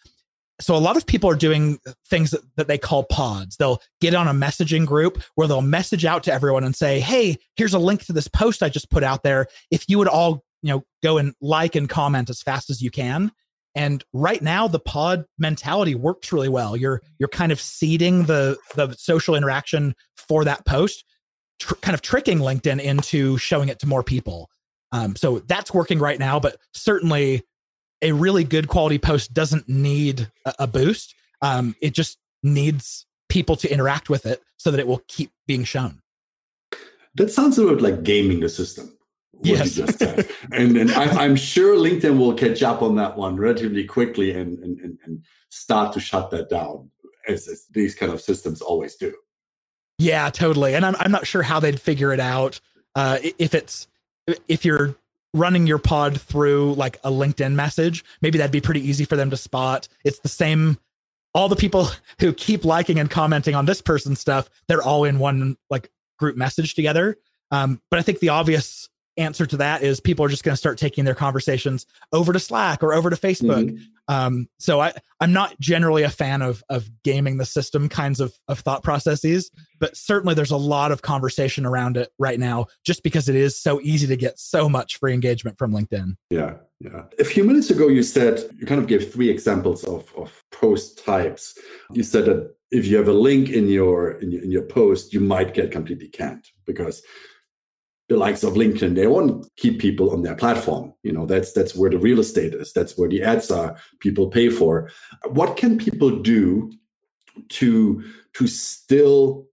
so 0.60 0.74
a 0.74 0.78
lot 0.78 0.96
of 0.96 1.06
people 1.06 1.28
are 1.28 1.36
doing 1.36 1.78
things 2.08 2.30
that, 2.30 2.40
that, 2.56 2.68
they 2.68 2.78
call 2.78 3.04
pods 3.04 3.56
they'll 3.56 3.80
get 4.00 4.14
on 4.14 4.28
a 4.28 4.32
messaging 4.32 4.86
group 4.86 5.22
where 5.34 5.46
they'll 5.46 5.62
message 5.62 6.04
out 6.04 6.22
to 6.22 6.32
everyone 6.32 6.64
and 6.64 6.74
say 6.74 7.00
hey 7.00 7.36
here's 7.56 7.74
a 7.74 7.78
link 7.78 8.04
to 8.04 8.12
this 8.12 8.28
post 8.28 8.62
i 8.62 8.68
just 8.68 8.90
put 8.90 9.02
out 9.02 9.22
there 9.22 9.46
if 9.70 9.84
you 9.88 9.98
would 9.98 10.08
all 10.08 10.44
you 10.62 10.70
know 10.70 10.84
go 11.02 11.18
and 11.18 11.34
like 11.40 11.74
and 11.74 11.88
comment 11.88 12.30
as 12.30 12.42
fast 12.42 12.70
as 12.70 12.80
you 12.80 12.90
can 12.90 13.30
And 13.76 14.02
right 14.14 14.40
now, 14.40 14.68
the 14.68 14.80
pod 14.80 15.26
mentality 15.38 15.94
works 15.94 16.32
really 16.32 16.48
well. 16.48 16.76
You're 16.78 17.02
you're 17.18 17.28
kind 17.28 17.52
of 17.52 17.60
seeding 17.60 18.24
the 18.24 18.56
the 18.74 18.94
social 18.94 19.34
interaction 19.34 19.94
for 20.16 20.44
that 20.44 20.64
post, 20.64 21.04
tr- 21.60 21.74
kind 21.82 21.94
of 21.94 22.00
tricking 22.00 22.38
LinkedIn 22.38 22.80
into 22.80 23.36
showing 23.36 23.68
it 23.68 23.78
to 23.80 23.86
more 23.86 24.02
people. 24.02 24.48
Um, 24.92 25.14
so 25.14 25.40
that's 25.40 25.74
working 25.74 25.98
right 25.98 26.18
now. 26.18 26.40
But 26.40 26.56
certainly, 26.72 27.42
a 28.02 28.12
really 28.12 28.44
good 28.44 28.68
quality 28.68 28.98
post 28.98 29.32
doesn't 29.32 29.68
need 29.68 30.30
a, 30.44 30.54
a 30.60 30.66
boost. 30.66 31.14
Um, 31.42 31.76
it 31.80 31.94
just 31.94 32.18
needs 32.42 33.06
people 33.28 33.56
to 33.56 33.70
interact 33.70 34.08
with 34.08 34.26
it 34.26 34.42
so 34.56 34.70
that 34.70 34.80
it 34.80 34.86
will 34.86 35.02
keep 35.08 35.30
being 35.46 35.64
shown. 35.64 36.00
That 37.14 37.30
sounds 37.30 37.58
a 37.58 37.62
little 37.62 37.76
bit 37.76 37.82
like 37.82 38.02
gaming 38.02 38.40
the 38.40 38.48
system. 38.48 38.92
yes. 39.42 39.78
and 40.52 40.76
and 40.76 40.90
I, 40.92 41.24
am 41.24 41.36
sure 41.36 41.76
LinkedIn 41.76 42.18
will 42.18 42.34
catch 42.34 42.62
up 42.62 42.82
on 42.82 42.96
that 42.96 43.16
one 43.16 43.36
relatively 43.36 43.84
quickly 43.84 44.32
and, 44.32 44.58
and, 44.58 44.98
and 45.04 45.24
start 45.50 45.92
to 45.94 46.00
shut 46.00 46.30
that 46.30 46.48
down, 46.48 46.90
as, 47.28 47.46
as 47.48 47.66
these 47.70 47.94
kind 47.94 48.12
of 48.12 48.20
systems 48.20 48.62
always 48.62 48.96
do. 48.96 49.14
Yeah, 49.98 50.30
totally. 50.30 50.74
And 50.74 50.84
I'm 50.84 50.96
I'm 50.98 51.10
not 51.10 51.26
sure 51.26 51.42
how 51.42 51.60
they'd 51.60 51.80
figure 51.80 52.12
it 52.12 52.20
out. 52.20 52.60
Uh, 52.94 53.18
if 53.38 53.54
it's 53.54 53.88
if 54.48 54.64
you're 54.64 54.96
running 55.36 55.66
your 55.66 55.78
pod 55.78 56.20
through 56.20 56.74
like 56.74 56.96
a 57.04 57.10
LinkedIn 57.10 57.54
message, 57.54 58.04
maybe 58.22 58.38
that'd 58.38 58.50
be 58.50 58.60
pretty 58.60 58.86
easy 58.86 59.04
for 59.04 59.16
them 59.16 59.30
to 59.30 59.36
spot. 59.36 59.88
It's 60.04 60.20
the 60.20 60.28
same. 60.28 60.78
All 61.34 61.48
the 61.48 61.56
people 61.56 61.88
who 62.20 62.32
keep 62.32 62.64
liking 62.64 62.98
and 62.98 63.10
commenting 63.10 63.54
on 63.54 63.66
this 63.66 63.82
person's 63.82 64.20
stuff, 64.20 64.48
they're 64.68 64.82
all 64.82 65.04
in 65.04 65.18
one 65.18 65.56
like 65.70 65.90
group 66.18 66.36
message 66.36 66.74
together. 66.74 67.16
Um, 67.50 67.80
but 67.90 67.98
I 67.98 68.02
think 68.02 68.18
the 68.18 68.30
obvious 68.30 68.88
answer 69.16 69.46
to 69.46 69.56
that 69.56 69.82
is 69.82 70.00
people 70.00 70.24
are 70.24 70.28
just 70.28 70.44
going 70.44 70.52
to 70.52 70.58
start 70.58 70.78
taking 70.78 71.04
their 71.04 71.14
conversations 71.14 71.86
over 72.12 72.32
to 72.32 72.38
Slack 72.38 72.82
or 72.82 72.92
over 72.92 73.10
to 73.10 73.16
Facebook. 73.16 73.70
Mm-hmm. 73.70 73.84
Um, 74.08 74.48
so 74.58 74.80
I, 74.80 74.92
I'm 75.20 75.32
not 75.32 75.58
generally 75.58 76.02
a 76.04 76.10
fan 76.10 76.42
of 76.42 76.62
of 76.68 76.88
gaming 77.02 77.38
the 77.38 77.46
system 77.46 77.88
kinds 77.88 78.20
of 78.20 78.32
of 78.46 78.60
thought 78.60 78.84
processes, 78.84 79.50
but 79.80 79.96
certainly 79.96 80.34
there's 80.34 80.52
a 80.52 80.56
lot 80.56 80.92
of 80.92 81.02
conversation 81.02 81.66
around 81.66 81.96
it 81.96 82.10
right 82.18 82.38
now, 82.38 82.66
just 82.84 83.02
because 83.02 83.28
it 83.28 83.34
is 83.34 83.58
so 83.58 83.80
easy 83.82 84.06
to 84.06 84.16
get 84.16 84.38
so 84.38 84.68
much 84.68 84.98
free 84.98 85.12
engagement 85.12 85.58
from 85.58 85.72
LinkedIn. 85.72 86.16
Yeah, 86.30 86.54
yeah. 86.80 87.02
A 87.18 87.24
few 87.24 87.42
minutes 87.42 87.70
ago, 87.70 87.88
you 87.88 88.02
said 88.02 88.44
you 88.56 88.66
kind 88.66 88.80
of 88.80 88.86
gave 88.86 89.12
three 89.12 89.28
examples 89.28 89.82
of 89.84 90.12
of 90.16 90.44
post 90.52 91.04
types. 91.04 91.58
You 91.92 92.04
said 92.04 92.26
that 92.26 92.54
if 92.70 92.86
you 92.86 92.96
have 92.96 93.08
a 93.08 93.12
link 93.12 93.48
in 93.48 93.68
your 93.68 94.12
in 94.12 94.30
your, 94.30 94.42
in 94.42 94.50
your 94.52 94.62
post, 94.62 95.12
you 95.12 95.20
might 95.20 95.54
get 95.54 95.72
completely 95.72 96.08
canned 96.08 96.44
because 96.64 97.02
the 98.08 98.16
likes 98.16 98.44
of 98.44 98.54
LinkedIn, 98.54 98.94
they 98.94 99.06
want 99.06 99.42
to 99.42 99.50
keep 99.56 99.80
people 99.80 100.10
on 100.10 100.22
their 100.22 100.36
platform. 100.36 100.94
You 101.02 101.12
know, 101.12 101.26
that's 101.26 101.52
that's 101.52 101.74
where 101.74 101.90
the 101.90 101.98
real 101.98 102.20
estate 102.20 102.54
is. 102.54 102.72
That's 102.72 102.96
where 102.96 103.08
the 103.08 103.22
ads 103.22 103.50
are. 103.50 103.76
People 104.00 104.28
pay 104.28 104.48
for. 104.48 104.90
What 105.28 105.56
can 105.56 105.76
people 105.78 106.10
do 106.10 106.72
to 107.48 108.04
to 108.34 108.46
still 108.46 109.46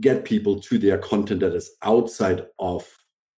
get 0.00 0.24
people 0.24 0.60
to 0.60 0.78
their 0.78 0.98
content 0.98 1.40
that 1.40 1.54
is 1.54 1.70
outside 1.82 2.46
of 2.58 2.86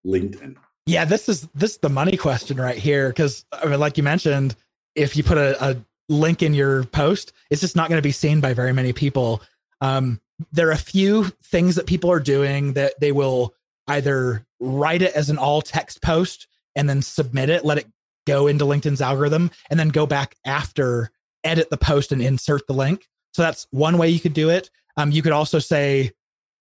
LinkedIn? 0.06 0.56
Yeah, 0.86 1.04
this 1.04 1.28
is 1.28 1.42
this 1.54 1.72
is 1.72 1.78
the 1.78 1.90
money 1.90 2.16
question 2.16 2.56
right 2.56 2.78
here. 2.78 3.08
Because 3.08 3.44
I 3.52 3.66
mean, 3.66 3.80
like 3.80 3.98
you 3.98 4.02
mentioned, 4.02 4.56
if 4.94 5.16
you 5.16 5.22
put 5.22 5.36
a, 5.36 5.62
a 5.62 5.76
link 6.08 6.42
in 6.42 6.54
your 6.54 6.84
post, 6.84 7.32
it's 7.50 7.60
just 7.60 7.76
not 7.76 7.90
going 7.90 7.98
to 7.98 8.02
be 8.02 8.12
seen 8.12 8.40
by 8.40 8.54
very 8.54 8.72
many 8.72 8.94
people. 8.94 9.42
Um, 9.82 10.20
there 10.52 10.68
are 10.68 10.72
a 10.72 10.76
few 10.76 11.24
things 11.44 11.74
that 11.74 11.86
people 11.86 12.10
are 12.10 12.20
doing 12.20 12.72
that 12.74 12.98
they 13.00 13.12
will 13.12 13.54
either 13.88 14.46
write 14.60 15.02
it 15.02 15.14
as 15.14 15.30
an 15.30 15.38
all 15.38 15.62
text 15.62 16.02
post 16.02 16.46
and 16.76 16.88
then 16.88 17.02
submit 17.02 17.50
it, 17.50 17.64
let 17.64 17.78
it 17.78 17.86
go 18.26 18.46
into 18.46 18.64
LinkedIn's 18.64 19.00
algorithm, 19.00 19.50
and 19.70 19.80
then 19.80 19.88
go 19.88 20.06
back 20.06 20.36
after, 20.44 21.10
edit 21.44 21.70
the 21.70 21.78
post 21.78 22.12
and 22.12 22.22
insert 22.22 22.66
the 22.66 22.74
link. 22.74 23.08
So 23.32 23.42
that's 23.42 23.66
one 23.70 23.98
way 23.98 24.08
you 24.10 24.20
could 24.20 24.34
do 24.34 24.50
it. 24.50 24.70
Um, 24.96 25.10
you 25.10 25.22
could 25.22 25.32
also 25.32 25.58
say, 25.58 26.12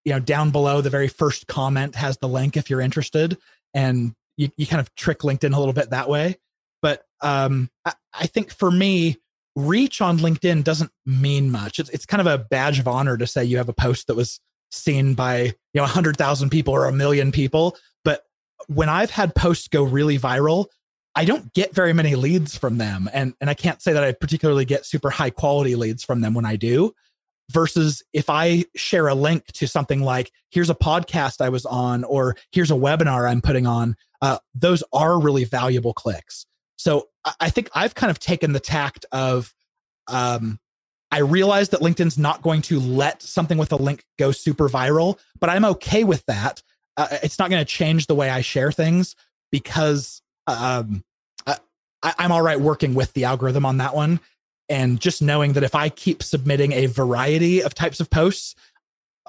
you 0.06 0.14
know, 0.14 0.20
down 0.20 0.52
below 0.52 0.82
the 0.82 0.90
very 0.90 1.08
first 1.08 1.48
comment 1.48 1.96
has 1.96 2.18
the 2.18 2.30
link 2.30 2.56
if 2.56 2.70
you're 2.70 2.82
interested, 2.82 3.38
and 3.74 4.16
you, 4.38 4.50
you 4.58 4.66
kind 4.66 4.80
of 4.80 4.94
trick 4.96 5.20
LinkedIn 5.20 5.54
a 5.54 5.60
little 5.60 5.74
bit 5.74 5.90
that 5.90 6.08
way. 6.08 6.38
But 6.82 7.04
um, 7.22 7.70
I, 7.84 7.94
I 8.14 8.28
think 8.28 8.52
for 8.52 8.72
me, 8.72 9.18
reach 9.56 10.02
on 10.02 10.20
LinkedIn 10.20 10.64
doesn't 10.64 10.92
mean 11.06 11.50
much. 11.52 11.80
It's, 11.80 11.90
it's 11.90 12.06
kind 12.06 12.22
of 12.22 12.28
a 12.28 12.38
badge 12.38 12.80
of 12.80 12.88
honor 12.88 13.18
to 13.18 13.26
say 13.26 13.44
you 13.44 13.58
have 13.58 13.70
a 13.70 13.74
post 13.74 14.08
that 14.08 14.16
was 14.16 14.40
seen 14.72 15.14
by 15.14 15.40
you 15.42 15.54
know 15.76 15.84
100,000 15.84 16.50
people 16.50 16.74
or 16.74 16.86
a 16.86 16.92
million 16.92 17.32
people. 17.32 17.78
But 18.04 18.24
when 18.68 18.90
I've 18.90 19.12
had 19.12 19.36
posts 19.36 19.68
go 19.68 19.84
really 19.84 20.18
viral 20.18 20.68
I 21.18 21.26
don't 21.26 21.52
get 21.56 21.74
very 21.74 21.94
many 21.94 22.14
leads 22.14 22.56
from 22.56 22.78
them. 22.78 23.10
And 23.12 23.34
and 23.42 23.50
I 23.50 23.56
can't 23.56 23.82
say 23.82 23.92
that 23.92 24.04
I 24.04 24.12
particularly 24.12 24.66
get 24.66 24.86
super 24.86 25.10
high 25.10 25.32
quality 25.32 25.76
leads 25.76 26.04
from 26.04 26.22
them 26.22 26.36
when 26.36 26.46
I 26.46 26.58
do 26.58 26.94
versus 27.50 28.04
if 28.14 28.30
I 28.30 28.66
share 28.76 29.08
a 29.08 29.16
link 29.16 29.48
to 29.54 29.68
something 29.68 30.04
like 30.04 30.32
here's 30.52 30.70
a 30.70 30.76
podcast 30.76 31.42
I 31.42 31.50
was 31.50 31.66
on 31.66 32.04
or 32.04 32.38
here's 32.52 32.70
a 32.70 32.76
webinar 32.76 33.28
I'm 33.28 33.42
putting 33.42 33.66
on 33.66 33.96
uh, 34.22 34.38
those 34.54 34.84
are 34.94 35.20
really 35.20 35.44
valuable 35.44 35.94
clicks. 35.94 36.46
So 36.76 37.08
I 37.40 37.50
think 37.50 37.72
I've 37.74 37.96
kind 37.96 38.12
of 38.12 38.20
taken 38.20 38.54
the 38.54 38.60
tact 38.60 39.08
of 39.12 39.52
um, 40.08 40.60
I 41.12 41.20
realize 41.20 41.70
that 41.70 41.80
LinkedIn's 41.80 42.18
not 42.18 42.42
going 42.42 42.62
to 42.64 42.80
let 42.80 43.22
something 43.22 43.58
with 43.58 43.72
a 43.72 43.78
link 43.78 44.04
go 44.20 44.32
super 44.32 44.68
viral, 44.68 45.18
but 45.40 45.50
I'm 45.50 45.66
okay 45.66 46.04
with 46.04 46.26
that. 46.26 46.62
Uh, 46.98 47.08
it's 47.24 47.40
not 47.40 47.50
going 47.50 47.62
to 47.62 47.66
change 47.66 48.08
the 48.08 48.16
way 48.16 48.30
I 48.30 48.42
share 48.42 48.72
things 48.72 49.16
because 49.52 50.22
um, 50.48 51.04
I, 52.04 52.14
I'm 52.18 52.32
all 52.32 52.42
right 52.42 52.60
working 52.60 52.94
with 52.94 53.14
the 53.14 53.26
algorithm 53.26 53.66
on 53.66 53.78
that 53.78 53.96
one. 53.96 54.20
And 54.70 55.00
just 55.00 55.22
knowing 55.22 55.54
that 55.54 55.64
if 55.64 55.76
I 55.76 55.90
keep 55.90 56.22
submitting 56.22 56.74
a 56.74 56.88
variety 56.88 57.64
of 57.64 57.74
types 57.74 58.00
of 58.00 58.10
posts, 58.10 58.56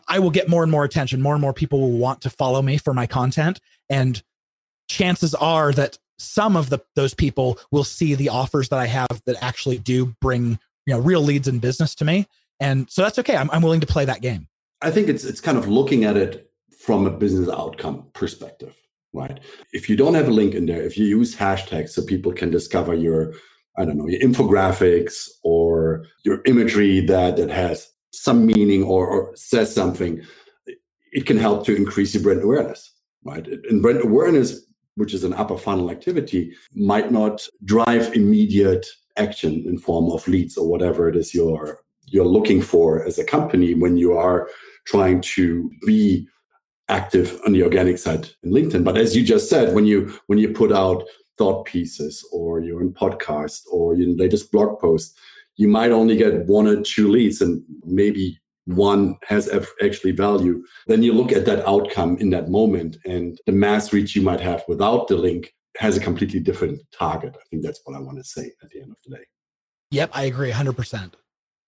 I 0.08 0.18
will 0.18 0.30
get 0.30 0.49
more 0.49 0.62
and 0.62 0.73
more 0.73 0.85
attention. 0.85 1.23
More 1.23 1.35
and 1.35 1.42
more 1.42 1.52
people 1.52 1.80
will 1.80 1.99
want 1.99 2.23
to 2.23 2.30
follow 2.30 2.62
me 2.62 2.78
for 2.78 2.92
my 2.92 3.06
content. 3.06 3.61
And 3.88 4.20
chances 4.88 5.35
are 5.35 5.73
that 5.73 5.99
some 6.18 6.56
of 6.56 6.70
the 6.70 6.80
those 6.97 7.14
people 7.14 7.58
will 7.70 7.85
see 7.85 8.14
the 8.14 8.30
offers 8.30 8.70
that 8.70 8.78
I 8.78 8.87
have 8.87 9.23
that 9.26 9.37
actually 9.40 9.78
do 9.78 10.16
bring 10.20 10.58
you 10.88 10.95
know 10.95 11.00
real 11.00 11.21
leads 11.21 11.47
in 11.47 11.59
business 11.59 11.95
to 11.97 12.04
me. 12.04 12.26
And 12.61 12.90
so 12.90 13.02
that's 13.02 13.18
okay. 13.21 13.37
I'm, 13.37 13.50
I'm 13.52 13.62
willing 13.62 13.80
to 13.80 13.87
play 13.87 14.04
that 14.07 14.23
game. 14.23 14.49
I 14.83 14.90
think 14.90 15.09
it's 15.09 15.25
it's 15.25 15.40
kind 15.40 15.59
of 15.59 15.68
looking 15.68 16.04
at 16.04 16.16
it 16.16 16.50
from 16.80 17.07
a 17.07 17.11
business 17.11 17.49
outcome 17.49 18.07
perspective 18.14 18.75
right? 19.12 19.40
If 19.73 19.88
you 19.88 19.97
don't 19.97 20.14
have 20.14 20.28
a 20.28 20.33
link 20.33 20.54
in 20.54 20.66
there 20.66 20.83
if 20.83 20.97
you 20.99 21.07
use 21.07 21.35
hashtags 21.35 21.90
so 21.90 22.02
people 22.02 22.33
can 22.33 22.50
discover 22.50 22.95
your 22.95 23.35
i 23.76 23.85
don't 23.85 23.97
know 23.97 24.09
your 24.09 24.21
infographics 24.21 25.28
or 25.42 26.04
your 26.25 26.42
imagery 26.47 27.00
that 27.00 27.37
that 27.37 27.50
has 27.50 27.90
some 28.12 28.45
meaning 28.47 28.83
or, 28.83 29.07
or 29.07 29.33
says 29.37 29.75
something 29.75 30.21
it 31.12 31.25
can 31.26 31.38
help 31.38 31.64
to 31.64 31.75
increase 31.75 32.14
your 32.14 32.23
brand 32.23 32.42
awareness 32.42 32.92
right? 33.25 33.47
And 33.47 33.83
brand 33.83 34.02
awareness 34.02 34.61
which 34.97 35.14
is 35.14 35.25
an 35.25 35.35
upper 35.35 35.57
funnel 35.57 35.90
activity 35.90 36.52
might 36.75 37.12
not 37.12 37.47
drive 37.64 38.12
immediate 38.14 38.87
action 39.18 39.64
in 39.66 39.78
form 39.78 40.10
of 40.10 40.26
leads 40.28 40.56
or 40.56 40.68
whatever 40.68 41.08
it 41.08 41.16
is 41.16 41.34
you're 41.34 41.80
you're 42.06 42.25
looking 42.25 42.62
for 42.62 43.04
as 43.04 43.18
a 43.18 43.25
company 43.25 43.75
when 43.75 43.96
you 43.96 44.16
are 44.16 44.48
trying 44.87 45.20
to 45.20 45.70
be 45.87 46.26
active 46.88 47.38
on 47.46 47.52
the 47.52 47.62
organic 47.62 47.98
side 47.98 48.30
in 48.42 48.50
LinkedIn. 48.50 48.82
But 48.82 48.96
as 48.96 49.14
you 49.14 49.22
just 49.22 49.50
said, 49.50 49.75
when 49.75 49.87
you 49.87 50.18
when 50.26 50.38
you 50.38 50.50
put 50.50 50.72
out 50.72 51.04
thought 51.37 51.66
pieces 51.66 52.26
or 52.32 52.60
you're 52.60 52.80
in 52.80 52.92
podcast 52.92 53.62
or 53.70 53.94
your 53.94 54.16
latest 54.16 54.50
blog 54.50 54.80
post, 54.80 55.16
you 55.56 55.68
might 55.68 55.92
only 55.92 56.16
get 56.16 56.46
one 56.46 56.66
or 56.66 56.80
two 56.80 57.08
leads 57.08 57.40
and 57.40 57.62
maybe 57.84 58.38
one 58.64 59.16
has 59.26 59.48
actually 59.82 60.12
value. 60.12 60.62
Then 60.87 61.02
you 61.02 61.12
look 61.12 61.32
at 61.32 61.46
that 61.46 61.66
outcome 61.66 62.16
in 62.18 62.30
that 62.30 62.50
moment 62.50 62.98
and 63.04 63.38
the 63.46 63.52
mass 63.52 63.92
reach 63.92 64.14
you 64.14 64.22
might 64.22 64.40
have 64.40 64.64
without 64.68 65.08
the 65.08 65.16
link 65.16 65.54
has 65.76 65.96
a 65.96 66.00
completely 66.00 66.40
different 66.40 66.80
target. 66.92 67.34
I 67.37 67.42
think 67.50 67.62
that's 67.62 67.80
what 67.84 67.96
I 67.96 68.00
want 68.00 68.18
to 68.18 68.25
say 68.25 68.50
at 68.62 68.70
the 68.70 68.80
end 68.80 68.90
of 68.90 68.96
the 69.06 69.16
day. 69.16 69.25
Yep, 69.90 70.10
I 70.12 70.25
agree 70.25 70.50
100%. 70.50 71.12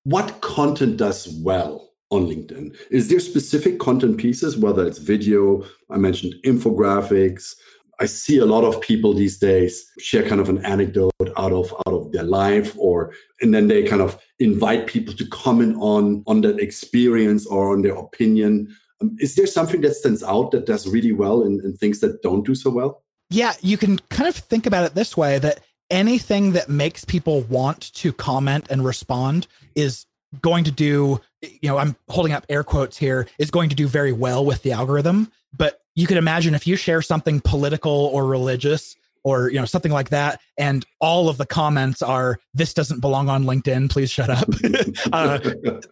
What 0.05 0.41
content 0.41 0.97
does 0.97 1.29
well 1.43 1.91
on 2.11 2.27
LinkedIn? 2.27 2.77
Is 2.91 3.09
there 3.09 3.21
specific 3.21 3.79
content 3.79 4.19
pieces, 4.19 4.57
whether 4.57 4.87
it's 4.87 4.99
video, 4.99 5.65
I 5.91 5.99
mentioned 5.99 6.35
infographics. 6.45 7.55
I 8.01 8.07
see 8.07 8.39
a 8.39 8.47
lot 8.47 8.65
of 8.65 8.81
people 8.81 9.13
these 9.13 9.39
days 9.39 9.85
share 9.99 10.27
kind 10.27 10.41
of 10.41 10.49
an 10.49 10.65
anecdote 10.65 11.13
out 11.37 11.53
of 11.53 11.73
out 11.87 11.93
of 11.93 12.13
their 12.13 12.23
life 12.23 12.75
or 12.79 13.13
and 13.43 13.53
then 13.53 13.69
they 13.69 13.83
kind 13.83 14.01
of 14.01 14.19
invite 14.39 14.87
people 14.87 15.13
to 15.15 15.27
comment 15.27 15.77
on 15.79 16.25
on 16.27 16.41
that 16.41 16.59
experience 16.59 17.47
or 17.47 17.73
on 17.73 17.83
their 17.83 17.95
opinion. 17.95 18.75
Um, 19.03 19.17
is 19.19 19.35
there 19.35 19.47
something 19.47 19.83
that 19.83 19.95
stands 19.95 20.23
out 20.23 20.51
that 20.53 20.65
does 20.65 20.89
really 20.89 21.13
well 21.13 21.43
and, 21.43 21.61
and 21.61 21.79
things 21.79 22.01
that 22.01 22.23
don't 22.23 22.45
do 22.45 22.55
so 22.55 22.71
well? 22.71 23.03
Yeah, 23.31 23.53
you 23.61 23.77
can 23.77 23.99
kind 24.11 24.29
of 24.29 24.35
think 24.35 24.67
about 24.67 24.85
it 24.85 24.95
this 24.95 25.17
way 25.17 25.39
that 25.39 25.61
anything 25.89 26.53
that 26.53 26.69
makes 26.69 27.05
people 27.05 27.43
want 27.43 27.93
to 27.95 28.13
comment 28.13 28.67
and 28.71 28.85
respond 28.85 29.47
is 29.75 30.07
going 30.41 30.65
to 30.65 30.71
do, 30.71 31.21
you 31.43 31.69
know, 31.69 31.79
I'm 31.79 31.97
holding 32.09 32.33
up 32.33 32.45
air 32.49 32.65
quotes 32.65 32.97
here, 32.97 33.29
is 33.39 33.51
going 33.51 33.71
to 33.71 33.77
do 33.77 33.89
very 33.89 34.13
well 34.13 34.45
with 34.45 34.63
the 34.63 34.73
algorithm. 34.73 35.31
But 35.57 35.81
you 35.95 36.07
could 36.07 36.17
imagine 36.17 36.55
if 36.55 36.67
you 36.67 36.77
share 36.77 37.03
something 37.03 37.41
political 37.41 37.93
or 38.13 38.27
religious, 38.27 38.97
or 39.25 39.51
you 39.51 39.59
know 39.59 39.65
something 39.65 39.93
like 39.93 40.11
that 40.11 40.41
and 40.57 40.85
all 41.01 41.29
of 41.29 41.37
the 41.37 41.47
comments 41.47 42.03
are 42.03 42.39
this 42.55 42.73
doesn't 42.73 43.01
belong 43.01 43.29
on 43.29 43.45
linkedin 43.45 43.91
please 43.91 44.11
shut 44.11 44.31
up. 44.31 44.49
Uh, 45.13 45.39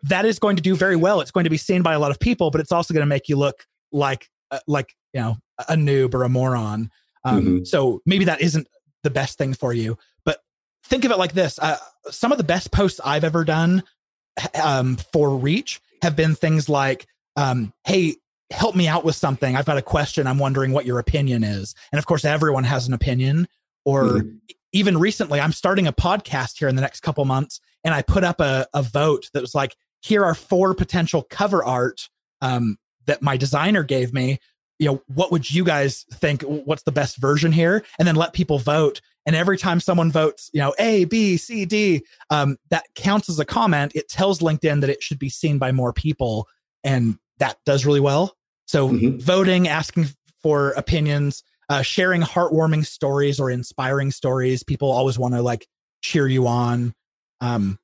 that 0.03 0.25
is 0.25 0.39
going 0.39 0.57
to 0.57 0.63
do 0.63 0.77
very 0.77 0.97
well. 0.97 1.21
It's 1.21 1.31
going 1.31 1.45
to 1.45 1.51
be 1.51 1.57
seen 1.57 1.83
by 1.83 1.93
a 1.93 1.99
lot 1.99 2.11
of 2.11 2.19
people 2.19 2.51
but 2.51 2.61
it's 2.61 2.73
also 2.73 2.95
going 2.95 3.03
to 3.03 3.07
make 3.07 3.29
you 3.29 3.37
look 3.37 3.67
like 3.93 4.29
uh, 4.51 4.61
like 4.67 4.95
you 5.13 5.21
know 5.21 5.37
a 5.69 5.75
noob 5.75 6.15
or 6.15 6.23
a 6.25 6.29
moron 6.29 6.91
um, 7.25 7.41
mm-hmm. 7.41 7.65
so 7.65 8.01
maybe 8.07 8.25
that 8.25 8.41
isn't 8.41 8.67
the 9.03 9.11
best 9.11 9.39
thing 9.39 9.55
for 9.55 9.73
you 9.73 9.97
but 10.25 10.39
think 10.85 11.05
of 11.05 11.11
it 11.11 11.19
like 11.19 11.33
this 11.33 11.59
uh, 11.61 11.77
some 12.11 12.33
of 12.33 12.39
the 12.39 12.45
best 12.45 12.73
posts 12.73 13.01
i've 13.05 13.25
ever 13.25 13.45
done 13.45 13.83
um, 14.63 14.97
for 15.13 15.37
reach 15.37 15.81
have 16.03 16.17
been 16.17 16.35
things 16.35 16.69
like 16.69 17.07
um, 17.37 17.73
hey 17.85 18.17
help 18.51 18.75
me 18.75 18.89
out 18.89 19.05
with 19.05 19.15
something. 19.15 19.57
I've 19.57 19.67
got 19.67 19.79
a 19.79 19.83
question. 19.83 20.27
I'm 20.27 20.39
wondering 20.39 20.73
what 20.73 20.87
your 20.87 20.99
opinion 20.99 21.45
is. 21.45 21.75
And 21.93 21.99
of 21.99 22.07
course, 22.07 22.25
everyone 22.25 22.65
has 22.65 22.87
an 22.87 22.95
opinion. 22.95 23.47
Or 23.85 24.05
mm-hmm. 24.05 24.37
even 24.73 24.99
recently, 24.99 25.41
I'm 25.41 25.53
starting 25.53 25.87
a 25.87 25.93
podcast 25.93 26.59
here 26.59 26.69
in 26.69 26.75
the 26.75 26.83
next 26.83 27.01
couple 27.01 27.25
months, 27.25 27.61
and 27.85 27.95
I 27.95 28.03
put 28.03 28.25
up 28.25 28.41
a, 28.41 28.67
a 28.75 28.83
vote 28.83 29.31
that 29.33 29.41
was 29.41 29.55
like, 29.55 29.77
here 30.01 30.25
are 30.25 30.35
four 30.35 30.75
potential 30.75 31.23
cover 31.29 31.65
art 31.65 32.09
um, 32.41 32.79
that 33.07 33.23
my 33.23 33.37
designer 33.37 33.83
gave 33.83 34.13
me. 34.13 34.39
You 34.79 34.89
know, 34.89 35.03
what 35.07 35.33
would 35.33 35.51
you 35.51 35.65
guys 35.65 36.05
think? 36.15 36.43
What's 36.43 36.85
the 36.85 36.93
best 36.93 37.17
version 37.17 37.53
here? 37.53 37.85
And 37.99 38.07
then 38.07 38.15
let 38.15 38.33
people 38.33 38.59
vote. 38.59 39.01
And 39.27 39.37
every 39.37 39.59
time 39.59 39.81
someone 39.81 40.11
votes, 40.11 40.51
you 40.53 40.61
know, 40.61 40.75
A, 40.79 41.05
B, 41.05 41.37
C, 41.37 41.65
D, 41.65 42.03
um, 42.31 42.57
that 42.71 42.87
counts 42.95 43.29
as 43.29 43.39
a 43.39 43.45
comment. 43.45 43.93
It 43.95 44.09
tells 44.09 44.39
LinkedIn 44.39 44.81
that 44.81 44.91
it 44.91 45.03
should 45.03 45.19
be 45.19 45.29
seen 45.29 45.59
by 45.59 45.73
more 45.73 45.93
people. 45.93 46.49
And 46.85 47.19
that 47.39 47.59
does 47.67 47.85
really 47.85 48.01
well. 48.01 48.37
So 48.67 48.89
mm-hmm. 48.89 49.19
voting, 49.19 49.69
asking 49.69 50.07
for 50.43 50.71
opinions, 50.71 51.43
uh, 51.69 51.83
sharing 51.83 52.23
heartwarming 52.23 52.87
stories 52.87 53.39
or 53.39 53.51
inspiring 53.51 54.11
stories. 54.11 54.63
People 54.63 54.91
always 54.91 55.19
want 55.19 55.35
to 55.35 55.43
like 55.43 55.67
cheer 56.01 56.27
you 56.27 56.47
on. 56.47 56.95
Um, 57.41 57.79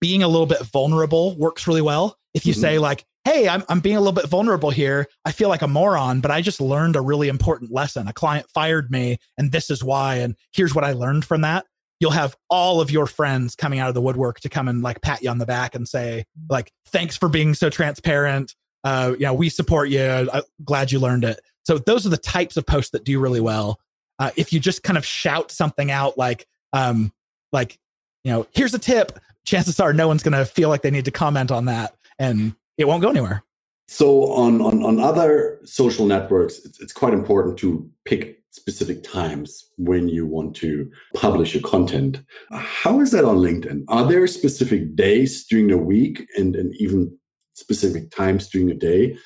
being 0.00 0.22
a 0.22 0.28
little 0.28 0.46
bit 0.46 0.60
vulnerable 0.62 1.36
works 1.36 1.66
really 1.66 1.82
well. 1.82 2.18
If 2.34 2.44
you 2.46 2.52
mm-hmm. 2.52 2.60
say 2.60 2.78
like, 2.78 3.04
"Hey, 3.30 3.48
I'm 3.48 3.64
I'm 3.68 3.80
being 3.80 3.96
a 3.96 4.00
little 4.00 4.12
bit 4.12 4.28
vulnerable 4.28 4.70
here. 4.70 5.06
I 5.24 5.32
feel 5.32 5.48
like 5.48 5.62
a 5.62 5.68
moron, 5.68 6.20
but 6.20 6.30
I 6.30 6.40
just 6.40 6.60
learned 6.60 6.96
a 6.96 7.00
really 7.00 7.28
important 7.28 7.70
lesson. 7.70 8.08
A 8.08 8.12
client 8.12 8.46
fired 8.52 8.90
me, 8.90 9.18
and 9.38 9.52
this 9.52 9.70
is 9.70 9.84
why. 9.84 10.16
And 10.16 10.36
here's 10.52 10.74
what 10.74 10.84
I 10.84 10.92
learned 10.92 11.24
from 11.24 11.42
that." 11.42 11.66
You'll 12.00 12.12
have 12.12 12.34
all 12.48 12.80
of 12.80 12.90
your 12.90 13.06
friends 13.06 13.54
coming 13.54 13.78
out 13.78 13.90
of 13.90 13.94
the 13.94 14.00
woodwork 14.00 14.40
to 14.40 14.48
come 14.48 14.68
and 14.68 14.82
like 14.82 15.02
pat 15.02 15.22
you 15.22 15.28
on 15.28 15.36
the 15.36 15.44
back 15.44 15.74
and 15.74 15.86
say 15.86 16.24
like, 16.48 16.72
"Thanks 16.86 17.16
for 17.16 17.28
being 17.28 17.54
so 17.54 17.68
transparent 17.68 18.54
uh, 18.84 19.14
you 19.18 19.26
know, 19.26 19.34
we 19.34 19.48
support 19.48 19.88
you. 19.88 20.02
I'm 20.02 20.42
glad 20.64 20.92
you 20.92 20.98
learned 20.98 21.24
it. 21.24 21.40
So 21.64 21.78
those 21.78 22.06
are 22.06 22.10
the 22.10 22.16
types 22.16 22.56
of 22.56 22.66
posts 22.66 22.90
that 22.92 23.04
do 23.04 23.20
really 23.20 23.40
well. 23.40 23.78
Uh, 24.18 24.30
if 24.36 24.52
you 24.52 24.60
just 24.60 24.82
kind 24.82 24.98
of 24.98 25.04
shout 25.04 25.50
something 25.50 25.90
out 25.90 26.18
like, 26.18 26.46
um, 26.72 27.12
like, 27.52 27.78
you 28.24 28.32
know, 28.32 28.46
here's 28.52 28.74
a 28.74 28.78
tip, 28.78 29.18
chances 29.44 29.80
are 29.80 29.92
no 29.92 30.08
one's 30.08 30.22
going 30.22 30.36
to 30.36 30.44
feel 30.44 30.68
like 30.68 30.82
they 30.82 30.90
need 30.90 31.04
to 31.06 31.10
comment 31.10 31.50
on 31.50 31.66
that 31.66 31.94
and 32.18 32.54
it 32.80 32.88
won't 32.88 33.02
go 33.02 33.10
anywhere. 33.10 33.44
So 33.88 34.32
on, 34.32 34.60
on, 34.60 34.84
on 34.84 35.00
other 35.00 35.58
social 35.64 36.06
networks, 36.06 36.64
it's, 36.64 36.80
it's 36.80 36.92
quite 36.92 37.12
important 37.12 37.58
to 37.58 37.90
pick 38.04 38.38
specific 38.50 39.02
times 39.02 39.68
when 39.78 40.08
you 40.08 40.26
want 40.26 40.54
to 40.56 40.90
publish 41.14 41.54
your 41.54 41.62
content. 41.62 42.20
How 42.52 43.00
is 43.00 43.10
that 43.12 43.24
on 43.24 43.38
LinkedIn? 43.38 43.84
Are 43.88 44.06
there 44.06 44.26
specific 44.26 44.94
days 44.94 45.44
during 45.46 45.68
the 45.68 45.76
week 45.76 46.26
and, 46.36 46.54
and 46.56 46.74
even 46.76 47.16
specific 47.54 48.10
times 48.10 48.48
during 48.48 48.68
the 48.68 48.74
day 48.74 49.16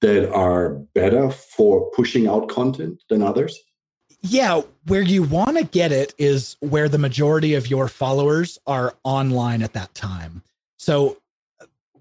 that 0.00 0.30
are 0.32 0.74
better 0.94 1.30
for 1.30 1.90
pushing 1.92 2.26
out 2.26 2.48
content 2.48 3.02
than 3.08 3.22
others? 3.22 3.58
Yeah, 4.22 4.62
where 4.86 5.02
you 5.02 5.22
want 5.22 5.56
to 5.56 5.64
get 5.64 5.92
it 5.92 6.14
is 6.18 6.56
where 6.60 6.88
the 6.88 6.98
majority 6.98 7.54
of 7.54 7.68
your 7.68 7.88
followers 7.88 8.58
are 8.66 8.94
online 9.04 9.62
at 9.62 9.72
that 9.74 9.94
time. 9.94 10.42
So 10.78 11.18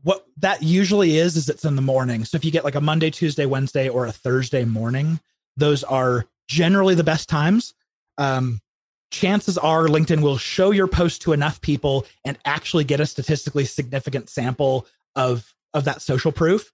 what 0.06 0.24
that 0.38 0.62
usually 0.62 1.18
is 1.18 1.36
is 1.36 1.50
it's 1.50 1.65
in 1.65 1.76
the 1.76 1.82
morning. 1.82 2.26
So 2.26 2.36
if 2.36 2.46
you 2.46 2.52
get 2.52 2.63
like 2.63 2.76
a 2.76 2.82
Monday, 2.82 3.10
Tuesday, 3.10 3.48
Wednesday 3.48 3.89
or 3.89 4.06
a 4.06 4.12
Thursday 4.12 4.63
morning, 4.63 5.20
those 5.58 5.84
are 5.84 6.28
generally 6.48 6.94
the 6.94 7.04
best 7.04 7.28
times. 7.28 7.74
Um, 8.20 8.62
chances 9.10 9.58
are 9.58 9.88
LinkedIn 9.88 10.22
will 10.22 10.38
show 10.38 10.70
your 10.70 10.86
post 10.86 11.24
to 11.24 11.34
enough 11.34 11.60
people 11.60 12.06
and 12.24 12.38
actually 12.46 12.84
get 12.84 13.00
a 13.00 13.06
statistically 13.08 13.65
significant 13.65 14.30
sample 14.30 14.86
of 15.15 15.56
of 15.74 15.86
that 15.86 16.04
social 16.04 16.32
proof. 16.32 16.72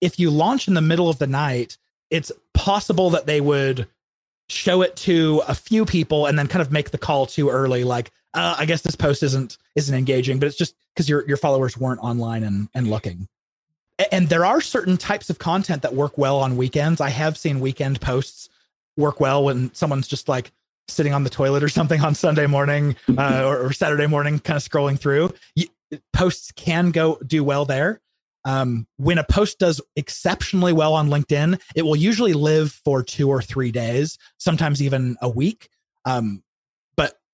If 0.00 0.18
you 0.18 0.30
launch 0.30 0.66
in 0.66 0.72
the 0.72 0.80
middle 0.80 1.10
of 1.10 1.18
the 1.18 1.26
night, 1.26 1.76
it's 2.08 2.32
possible 2.54 3.10
that 3.10 3.26
they 3.26 3.42
would 3.42 3.88
show 4.48 4.80
it 4.80 4.96
to 4.96 5.42
a 5.46 5.54
few 5.54 5.84
people 5.84 6.24
and 6.24 6.38
then 6.38 6.48
kind 6.48 6.62
of 6.62 6.72
make 6.72 6.92
the 6.92 6.98
call 6.98 7.26
too 7.26 7.50
early 7.50 7.84
like 7.84 8.10
uh, 8.34 8.56
i 8.58 8.64
guess 8.64 8.82
this 8.82 8.96
post 8.96 9.22
isn't 9.22 9.58
isn't 9.76 9.96
engaging 9.96 10.38
but 10.38 10.46
it's 10.46 10.56
just 10.56 10.74
because 10.94 11.08
your 11.08 11.26
your 11.26 11.36
followers 11.36 11.78
weren't 11.78 12.00
online 12.00 12.42
and 12.42 12.68
and 12.74 12.88
looking. 12.88 13.28
And 14.12 14.28
there 14.28 14.46
are 14.46 14.60
certain 14.60 14.96
types 14.96 15.28
of 15.28 15.38
content 15.38 15.82
that 15.82 15.94
work 15.94 16.16
well 16.16 16.38
on 16.38 16.56
weekends. 16.56 17.00
I 17.00 17.10
have 17.10 17.36
seen 17.36 17.60
weekend 17.60 18.00
posts 18.00 18.48
work 18.96 19.20
well 19.20 19.44
when 19.44 19.72
someone's 19.74 20.08
just 20.08 20.28
like 20.28 20.52
sitting 20.88 21.12
on 21.12 21.22
the 21.22 21.30
toilet 21.30 21.62
or 21.62 21.68
something 21.68 22.00
on 22.00 22.14
sunday 22.14 22.46
morning 22.46 22.96
uh, 23.16 23.44
or, 23.46 23.66
or, 23.66 23.72
saturday 23.72 24.08
morning 24.08 24.40
kind 24.40 24.56
of 24.56 24.62
scrolling 24.62 24.98
through. 24.98 25.32
Posts 26.12 26.52
can 26.52 26.90
go 26.90 27.18
do 27.26 27.44
well 27.44 27.64
there. 27.64 28.00
Um, 28.44 28.86
when 28.96 29.18
a 29.18 29.24
post 29.24 29.58
does 29.58 29.80
exceptionally 29.96 30.72
well 30.72 30.94
on 30.94 31.08
LinkedIn, 31.08 31.60
it 31.76 31.82
will 31.82 31.96
usually 31.96 32.32
live 32.32 32.72
for 32.72 33.02
two 33.02 33.28
or 33.28 33.42
three 33.42 33.70
days, 33.70 34.18
sometimes 34.38 34.82
even 34.82 35.16
a 35.20 35.28
week. 35.28 35.68
Um, 36.04 36.42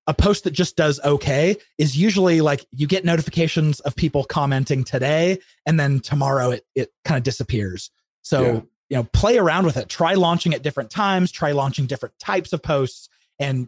a 0.07 0.13
post 0.13 0.45
that 0.45 0.51
just 0.51 0.75
does 0.75 0.99
okay 1.03 1.57
is 1.77 1.97
usually 1.97 2.41
like 2.41 2.65
you 2.71 2.87
get 2.87 3.03
notifications 3.03 3.79
of 3.81 3.95
people 3.95 4.23
commenting 4.23 4.83
today, 4.83 5.39
and 5.65 5.79
then 5.79 5.99
tomorrow 5.99 6.51
it 6.51 6.65
it 6.75 6.89
kind 7.03 7.17
of 7.17 7.23
disappears. 7.23 7.91
So 8.21 8.41
yeah. 8.41 8.61
you 8.89 8.97
know, 8.97 9.03
play 9.13 9.37
around 9.37 9.65
with 9.65 9.77
it. 9.77 9.89
Try 9.89 10.13
launching 10.13 10.53
at 10.53 10.63
different 10.63 10.89
times. 10.89 11.31
Try 11.31 11.51
launching 11.51 11.85
different 11.85 12.17
types 12.19 12.53
of 12.53 12.63
posts, 12.63 13.09
and 13.37 13.67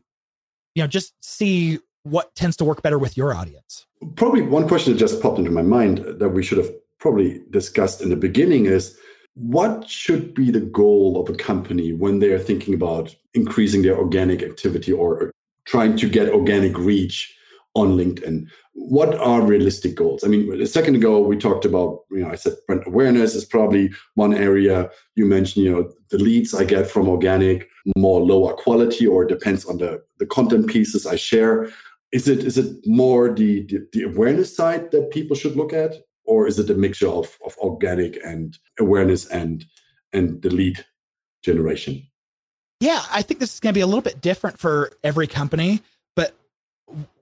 you 0.76 0.84
know, 0.84 0.88
just 0.88 1.14
see 1.24 1.80
what 2.04 2.34
tends 2.36 2.56
to 2.58 2.66
work 2.66 2.82
better 2.82 2.98
with 2.98 3.18
your 3.18 3.34
audience. 3.34 3.86
Probably 4.16 4.42
one 4.42 4.68
question 4.68 4.94
that 4.94 5.00
just 5.00 5.22
popped 5.22 5.38
into 5.38 5.52
my 5.52 5.62
mind 5.62 6.00
that 6.20 6.30
we 6.30 6.42
should 6.42 6.58
have 6.58 6.72
probably 7.00 7.42
discussed 7.50 8.02
in 8.02 8.10
the 8.10 8.16
beginning 8.16 8.66
is 8.66 8.98
what 9.34 9.88
should 9.88 10.34
be 10.34 10.52
the 10.52 10.60
goal 10.60 11.22
of 11.22 11.30
a 11.30 11.38
company 11.38 11.94
when 11.94 12.20
they 12.20 12.32
are 12.32 12.40
thinking 12.40 12.74
about 12.74 13.16
increasing 13.34 13.82
their 13.82 13.98
organic 13.98 14.42
activity 14.42 14.92
or 14.92 15.32
trying 15.70 15.96
to 15.98 16.10
get 16.10 16.30
organic 16.30 16.78
reach 16.78 17.34
on 17.76 17.98
LinkedIn? 17.98 18.48
What 18.74 19.16
are 19.16 19.42
realistic 19.42 19.96
goals? 19.96 20.24
I 20.24 20.28
mean, 20.28 20.62
a 20.62 20.68
second 20.68 20.96
ago 20.96 21.20
we 21.20 21.38
talked 21.38 21.66
about, 21.66 22.02
you 22.12 22.20
know, 22.20 22.30
I 22.30 22.36
said 22.36 22.54
brand 22.68 22.84
awareness 22.86 23.36
is 23.36 23.46
probably 23.46 23.92
one 24.16 24.34
area. 24.34 24.90
You 25.16 25.26
mentioned, 25.26 25.66
you 25.66 25.72
know, 25.72 25.92
the 26.10 26.18
leads 26.18 26.54
I 26.54 26.64
get 26.64 26.90
from 26.90 27.08
organic 27.08 27.68
more 27.96 28.22
lower 28.22 28.54
quality 28.54 29.06
or 29.08 29.26
depends 29.26 29.66
on 29.66 29.78
the, 29.78 30.02
the 30.20 30.26
content 30.26 30.68
pieces 30.68 31.06
I 31.06 31.16
share. 31.16 31.70
Is 32.12 32.28
it 32.28 32.40
is 32.44 32.58
it 32.58 32.76
more 32.86 33.34
the, 33.34 33.66
the, 33.68 33.88
the 33.94 34.04
awareness 34.04 34.56
side 34.56 34.92
that 34.92 35.12
people 35.12 35.36
should 35.36 35.56
look 35.56 35.74
at? 35.74 35.96
or 36.30 36.48
is 36.48 36.60
it 36.60 36.70
a 36.70 36.76
mixture 36.76 37.08
of, 37.08 37.38
of 37.44 37.58
organic 37.58 38.20
and 38.24 38.58
awareness 38.80 39.26
and 39.28 39.66
and 40.14 40.42
the 40.44 40.50
lead 40.50 40.86
generation? 41.44 42.08
Yeah, 42.80 43.04
I 43.12 43.22
think 43.22 43.40
this 43.40 43.54
is 43.54 43.60
going 43.60 43.74
to 43.74 43.78
be 43.78 43.82
a 43.82 43.88
little 43.88 44.02
bit 44.02 44.22
different 44.22 44.58
for 44.58 44.92
every 45.04 45.28
company, 45.28 45.82
but 46.16 46.34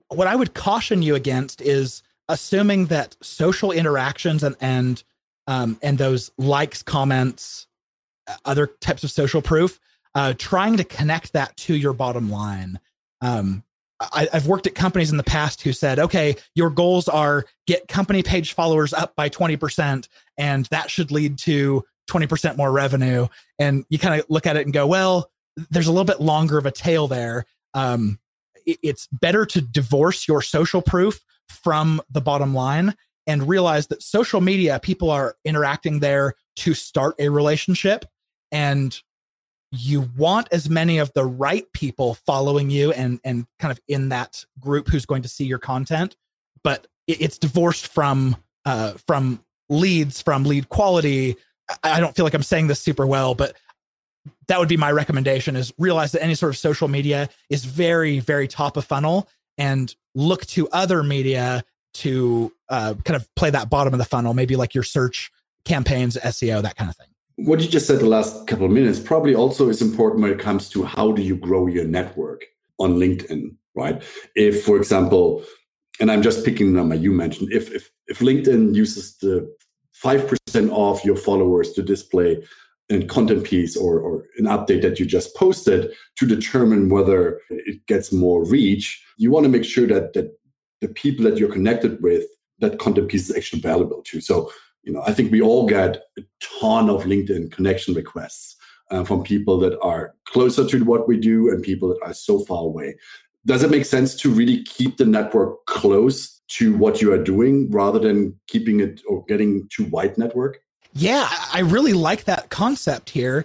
what 0.08 0.26
I 0.26 0.36
would 0.36 0.54
caution 0.54 1.02
you 1.02 1.14
against 1.14 1.60
is 1.60 2.02
assuming 2.28 2.86
that 2.86 3.16
social 3.22 3.72
interactions 3.72 4.42
and 4.42 4.56
and 4.60 5.02
um, 5.46 5.78
and 5.82 5.96
those 5.96 6.30
likes, 6.36 6.82
comments, 6.82 7.66
other 8.44 8.66
types 8.66 9.02
of 9.02 9.10
social 9.10 9.40
proof, 9.40 9.80
uh, 10.14 10.34
trying 10.36 10.76
to 10.76 10.84
connect 10.84 11.32
that 11.32 11.56
to 11.56 11.74
your 11.74 11.94
bottom 11.94 12.30
line. 12.30 12.78
Um, 13.22 13.64
I, 14.00 14.28
have 14.32 14.46
worked 14.46 14.66
at 14.66 14.74
companies 14.74 15.10
in 15.10 15.16
the 15.16 15.24
past 15.24 15.62
who 15.62 15.72
said, 15.72 15.98
okay, 15.98 16.36
your 16.54 16.70
goals 16.70 17.08
are 17.08 17.46
get 17.66 17.88
company 17.88 18.22
page 18.22 18.52
followers 18.52 18.92
up 18.92 19.16
by 19.16 19.28
20%, 19.28 20.06
and 20.36 20.66
that 20.66 20.90
should 20.90 21.10
lead 21.10 21.38
to 21.38 21.84
20% 22.08 22.56
more 22.56 22.70
revenue. 22.70 23.26
And 23.58 23.84
you 23.88 23.98
kind 23.98 24.20
of 24.20 24.26
look 24.28 24.46
at 24.46 24.56
it 24.56 24.66
and 24.66 24.72
go, 24.72 24.86
well, 24.86 25.30
there's 25.70 25.86
a 25.86 25.92
little 25.92 26.04
bit 26.04 26.20
longer 26.20 26.58
of 26.58 26.66
a 26.66 26.70
tail 26.70 27.08
there. 27.08 27.44
Um, 27.74 28.18
it, 28.66 28.78
it's 28.82 29.08
better 29.12 29.46
to 29.46 29.60
divorce 29.60 30.28
your 30.28 30.42
social 30.42 30.82
proof 30.82 31.20
from 31.48 32.00
the 32.10 32.20
bottom 32.20 32.54
line 32.54 32.94
and 33.26 33.48
realize 33.48 33.88
that 33.88 34.02
social 34.02 34.40
media, 34.40 34.80
people 34.82 35.10
are 35.10 35.36
interacting 35.44 36.00
there 36.00 36.34
to 36.56 36.74
start 36.74 37.14
a 37.18 37.28
relationship. 37.28 38.04
And 38.50 38.98
you 39.70 40.10
want 40.16 40.48
as 40.50 40.70
many 40.70 40.98
of 40.98 41.12
the 41.12 41.24
right 41.24 41.70
people 41.72 42.14
following 42.26 42.70
you 42.70 42.92
and 42.92 43.20
and 43.24 43.46
kind 43.58 43.70
of 43.70 43.80
in 43.88 44.08
that 44.08 44.44
group 44.58 44.88
who's 44.88 45.04
going 45.04 45.22
to 45.22 45.28
see 45.28 45.44
your 45.44 45.58
content 45.58 46.16
but 46.64 46.86
it's 47.06 47.38
divorced 47.38 47.86
from 47.86 48.36
uh 48.64 48.92
from 49.06 49.42
leads 49.68 50.22
from 50.22 50.44
lead 50.44 50.68
quality 50.70 51.36
i 51.82 52.00
don't 52.00 52.16
feel 52.16 52.24
like 52.24 52.34
i'm 52.34 52.42
saying 52.42 52.66
this 52.66 52.80
super 52.80 53.06
well 53.06 53.34
but 53.34 53.56
that 54.46 54.58
would 54.58 54.68
be 54.68 54.76
my 54.76 54.90
recommendation 54.90 55.56
is 55.56 55.72
realize 55.78 56.12
that 56.12 56.22
any 56.22 56.34
sort 56.34 56.50
of 56.50 56.58
social 56.58 56.88
media 56.88 57.28
is 57.50 57.64
very 57.64 58.18
very 58.20 58.48
top 58.48 58.76
of 58.76 58.84
funnel 58.84 59.28
and 59.56 59.94
look 60.14 60.46
to 60.46 60.68
other 60.70 61.02
media 61.02 61.64
to 61.94 62.52
uh, 62.68 62.94
kind 63.04 63.16
of 63.16 63.32
play 63.34 63.50
that 63.50 63.70
bottom 63.70 63.92
of 63.92 63.98
the 63.98 64.04
funnel 64.04 64.34
maybe 64.34 64.56
like 64.56 64.74
your 64.74 64.84
search 64.84 65.30
campaigns 65.64 66.16
seo 66.16 66.62
that 66.62 66.76
kind 66.76 66.90
of 66.90 66.96
thing. 66.96 67.08
What 67.36 67.60
you 67.60 67.68
just 67.68 67.86
said 67.86 68.00
the 68.00 68.06
last 68.06 68.46
couple 68.46 68.66
of 68.66 68.72
minutes 68.72 68.98
probably 68.98 69.34
also 69.34 69.68
is 69.68 69.80
important 69.80 70.22
when 70.22 70.32
it 70.32 70.40
comes 70.40 70.68
to 70.70 70.84
how 70.84 71.12
do 71.12 71.22
you 71.22 71.36
grow 71.36 71.66
your 71.66 71.84
network 71.84 72.44
on 72.78 72.94
linkedin 72.94 73.56
right? 73.74 74.02
If 74.34 74.64
for 74.64 74.76
example 74.76 75.44
and 76.00 76.10
i'm 76.10 76.22
just 76.22 76.44
picking 76.44 76.72
the 76.72 76.78
number 76.78 76.94
you 76.94 77.12
mentioned 77.12 77.52
if 77.52 77.70
if, 77.72 77.90
if 78.06 78.18
linkedin 78.20 78.74
uses 78.74 79.16
the 79.18 79.52
5% 80.02 80.70
off 80.70 81.04
your 81.04 81.16
followers 81.16 81.72
to 81.72 81.82
display 81.82 82.42
a 82.90 83.04
content 83.04 83.44
piece 83.44 83.76
or, 83.76 84.00
or 84.00 84.24
an 84.38 84.46
update 84.46 84.82
that 84.82 84.98
you 84.98 85.06
just 85.06 85.34
posted 85.36 85.92
to 86.16 86.26
determine 86.26 86.88
whether 86.88 87.40
it 87.50 87.84
gets 87.86 88.12
more 88.12 88.44
reach, 88.46 89.04
you 89.18 89.30
want 89.30 89.44
to 89.44 89.50
make 89.50 89.64
sure 89.64 89.86
that, 89.86 90.14
that 90.14 90.32
the 90.80 90.88
people 90.88 91.24
that 91.24 91.38
you're 91.38 91.52
connected 91.52 92.02
with, 92.02 92.24
that 92.60 92.78
content 92.78 93.08
piece 93.08 93.28
is 93.28 93.36
actually 93.36 93.60
valuable 93.60 94.02
to. 94.04 94.20
So, 94.20 94.50
you 94.82 94.92
know, 94.92 95.02
I 95.06 95.12
think 95.12 95.30
we 95.30 95.42
all 95.42 95.66
get 95.66 96.02
a 96.18 96.22
ton 96.60 96.88
of 96.88 97.04
LinkedIn 97.04 97.52
connection 97.52 97.94
requests 97.94 98.56
uh, 98.90 99.04
from 99.04 99.22
people 99.22 99.58
that 99.58 99.78
are 99.80 100.14
closer 100.26 100.66
to 100.66 100.84
what 100.84 101.06
we 101.06 101.18
do 101.18 101.50
and 101.50 101.62
people 101.62 101.88
that 101.88 102.00
are 102.02 102.14
so 102.14 102.44
far 102.44 102.62
away. 102.64 102.96
Does 103.44 103.62
it 103.62 103.70
make 103.70 103.84
sense 103.84 104.14
to 104.16 104.30
really 104.30 104.62
keep 104.64 104.96
the 104.96 105.06
network 105.06 105.64
close 105.66 106.40
to 106.48 106.74
what 106.76 107.02
you 107.02 107.12
are 107.12 107.22
doing 107.22 107.70
rather 107.70 107.98
than 107.98 108.38
keeping 108.46 108.80
it 108.80 109.02
or 109.06 109.24
getting 109.26 109.68
too 109.68 109.84
wide 109.86 110.16
network? 110.16 110.60
Yeah, 110.92 111.28
I 111.52 111.60
really 111.60 111.92
like 111.92 112.24
that 112.24 112.50
concept 112.50 113.10
here 113.10 113.44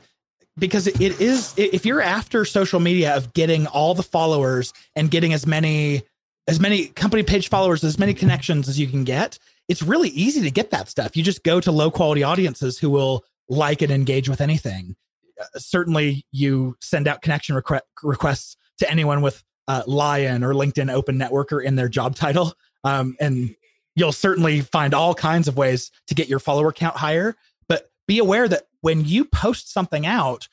because 0.57 0.87
it 0.87 0.99
is 0.99 1.53
if 1.57 1.85
you're 1.85 2.01
after 2.01 2.45
social 2.45 2.79
media 2.79 3.15
of 3.15 3.33
getting 3.33 3.67
all 3.67 3.93
the 3.95 4.03
followers 4.03 4.73
and 4.95 5.09
getting 5.09 5.33
as 5.33 5.45
many 5.47 6.03
as 6.47 6.59
many 6.59 6.87
company 6.87 7.23
page 7.23 7.49
followers 7.49 7.83
as 7.83 7.97
many 7.97 8.13
connections 8.13 8.69
as 8.69 8.79
you 8.79 8.87
can 8.87 9.03
get 9.03 9.39
it's 9.67 9.81
really 9.81 10.09
easy 10.09 10.41
to 10.41 10.51
get 10.51 10.71
that 10.71 10.89
stuff. 10.89 11.15
You 11.15 11.23
just 11.23 11.43
go 11.43 11.59
to 11.59 11.71
low 11.71 11.89
quality 11.89 12.23
audiences 12.23 12.77
who 12.77 12.89
will 12.89 13.23
like 13.47 13.81
and 13.81 13.91
engage 13.91 14.29
with 14.29 14.41
anything. 14.41 14.95
Uh, 15.39 15.45
certainly 15.57 16.25
you 16.31 16.75
send 16.81 17.07
out 17.07 17.21
connection 17.21 17.55
requ- 17.55 17.81
requests 18.03 18.57
to 18.79 18.89
anyone 18.89 19.21
with 19.21 19.43
uh, 19.67 19.83
lion 19.87 20.43
or 20.43 20.53
linkedin 20.53 20.91
open 20.91 21.17
networker 21.17 21.63
in 21.63 21.75
their 21.75 21.87
job 21.87 22.15
title. 22.15 22.53
Um, 22.83 23.15
and 23.19 23.55
you'll 23.95 24.11
certainly 24.11 24.61
find 24.61 24.93
all 24.93 25.13
kinds 25.13 25.47
of 25.47 25.57
ways 25.57 25.91
to 26.07 26.15
get 26.15 26.27
your 26.27 26.39
follower 26.39 26.71
count 26.71 26.97
higher. 26.97 27.35
But 27.67 27.91
be 28.07 28.19
aware 28.19 28.47
that 28.47 28.63
when 28.81 29.05
you 29.05 29.25
post 29.25 29.71
something 29.71 30.05
out, 30.05 30.47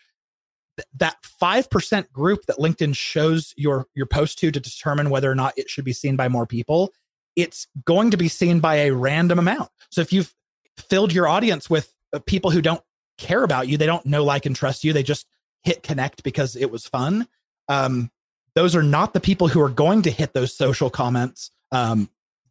th- 0.76 0.87
that 0.96 1.16
5% 1.22 2.12
group 2.12 2.46
that 2.46 2.59
LinkedIn 2.59 2.96
shows 2.96 3.55
your, 3.57 3.87
your 3.94 4.07
post 4.07 4.38
to 4.40 4.50
to 4.50 4.61
determine 4.61 5.11
whether 5.11 5.31
or 5.31 5.35
not 5.35 5.57
it 5.57 5.70
should 5.70 5.85
be 5.85 5.92
seen 5.92 6.16
by 6.16 6.29
more 6.29 6.46
people, 6.46 6.92
it's 7.37 7.66
going 7.85 8.11
to 8.11 8.16
be 8.16 8.29
seen 8.29 8.61
by 8.61 8.76
a 8.76 8.92
random 8.92 9.38
amount. 9.38 9.70
So 9.90 10.00
if 10.00 10.12
you've 10.12 10.35
filled 10.76 11.12
your 11.12 11.29
audience 11.29 11.70
with 11.70 11.94
uh, 12.12 12.18
people 12.20 12.50
who 12.50 12.62
don't 12.62 12.83
care 13.18 13.42
about 13.42 13.68
you, 13.68 13.76
they 13.76 13.87
don't 13.87 14.07
know, 14.07 14.24
like, 14.24 14.46
and 14.46 14.57
trust 14.57 14.85
you, 14.85 14.92
they 14.92 15.03
just 15.03 15.26
hit 15.62 15.83
connect 15.83 16.22
because 16.22 16.57
it 16.57 16.70
was 16.70 16.87
fun. 16.87 17.29
Um, 17.68 18.11
those 18.55 18.74
are 18.74 18.83
not 18.83 19.12
the 19.12 19.20
people 19.20 19.48
who 19.48 19.61
are 19.61 19.68
going 19.68 20.03
to 20.03 20.11
hit 20.11 20.33
those 20.33 20.55
social 20.55 20.90
comments 20.90 21.50
um, 21.72 22.11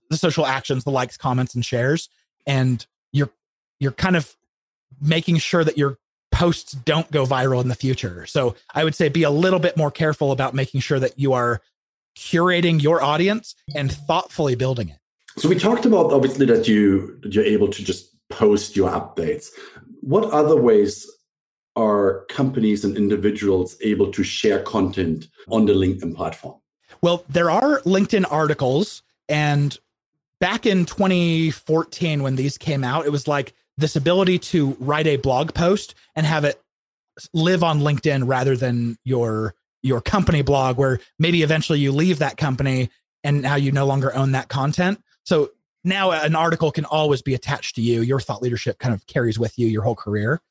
the 0.09 0.17
social 0.17 0.45
actions, 0.45 0.83
the 0.83 0.91
likes, 0.91 1.17
comments, 1.17 1.55
and 1.55 1.63
shares, 1.63 2.09
and 2.45 2.85
you're 3.11 3.31
you're 3.79 3.91
kind 3.91 4.15
of 4.15 4.35
making 5.01 5.37
sure 5.37 5.63
that 5.63 5.77
your 5.77 5.97
posts 6.31 6.73
don't 6.73 7.09
go 7.11 7.25
viral 7.25 7.61
in 7.61 7.67
the 7.67 7.75
future. 7.75 8.25
So 8.25 8.55
I 8.73 8.83
would 8.83 8.95
say 8.95 9.09
be 9.09 9.23
a 9.23 9.31
little 9.31 9.59
bit 9.59 9.77
more 9.77 9.91
careful 9.91 10.31
about 10.31 10.53
making 10.53 10.81
sure 10.81 10.99
that 10.99 11.17
you 11.19 11.33
are 11.33 11.61
curating 12.15 12.81
your 12.81 13.01
audience 13.01 13.55
and 13.75 13.91
thoughtfully 13.91 14.55
building 14.55 14.89
it. 14.89 14.97
So 15.37 15.47
we 15.47 15.55
talked 15.55 15.85
about 15.85 16.11
obviously 16.11 16.45
that 16.47 16.67
you 16.67 17.19
that 17.23 17.33
you're 17.33 17.45
able 17.45 17.69
to 17.69 17.83
just 17.83 18.15
post 18.29 18.75
your 18.75 18.89
updates. 18.89 19.49
What 20.01 20.25
other 20.31 20.55
ways 20.55 21.09
are 21.75 22.25
companies 22.29 22.83
and 22.83 22.97
individuals 22.97 23.77
able 23.81 24.11
to 24.11 24.23
share 24.23 24.61
content 24.63 25.27
on 25.49 25.65
the 25.65 25.73
LinkedIn 25.73 26.15
platform? 26.15 26.55
Well, 27.01 27.23
there 27.29 27.49
are 27.49 27.79
LinkedIn 27.81 28.25
articles 28.29 29.03
and 29.29 29.77
back 30.39 30.65
in 30.65 30.85
2014 30.85 32.23
when 32.23 32.35
these 32.35 32.57
came 32.57 32.83
out, 32.83 33.05
it 33.05 33.11
was 33.11 33.27
like 33.27 33.53
this 33.77 33.95
ability 33.95 34.39
to 34.39 34.75
write 34.79 35.07
a 35.07 35.17
blog 35.17 35.53
post 35.53 35.95
and 36.15 36.25
have 36.25 36.43
it 36.43 36.61
live 37.33 37.63
on 37.63 37.79
LinkedIn 37.79 38.27
rather 38.27 38.55
than 38.55 38.97
your 39.03 39.53
your 39.81 40.01
company 40.01 40.41
blog 40.41 40.77
where 40.77 40.99
maybe 41.19 41.41
eventually 41.41 41.79
you 41.79 41.91
leave 41.91 42.19
that 42.19 42.35
company 42.35 42.89
and 43.23 43.41
now 43.41 43.55
you 43.55 43.71
no 43.71 43.85
longer 43.85 44.13
own 44.13 44.33
that 44.33 44.49
content. 44.49 45.01
So 45.23 45.51
now 45.85 46.11
an 46.11 46.35
article 46.35 46.71
can 46.71 46.83
always 46.85 47.21
be 47.21 47.33
attached 47.33 47.75
to 47.75 47.81
you. 47.81 48.01
Your 48.01 48.19
thought 48.19 48.41
leadership 48.41 48.79
kind 48.79 48.93
of 48.93 49.07
carries 49.07 49.39
with 49.39 49.57
you 49.57 49.67
your 49.67 49.83
whole 49.83 49.95
career. 49.95 50.41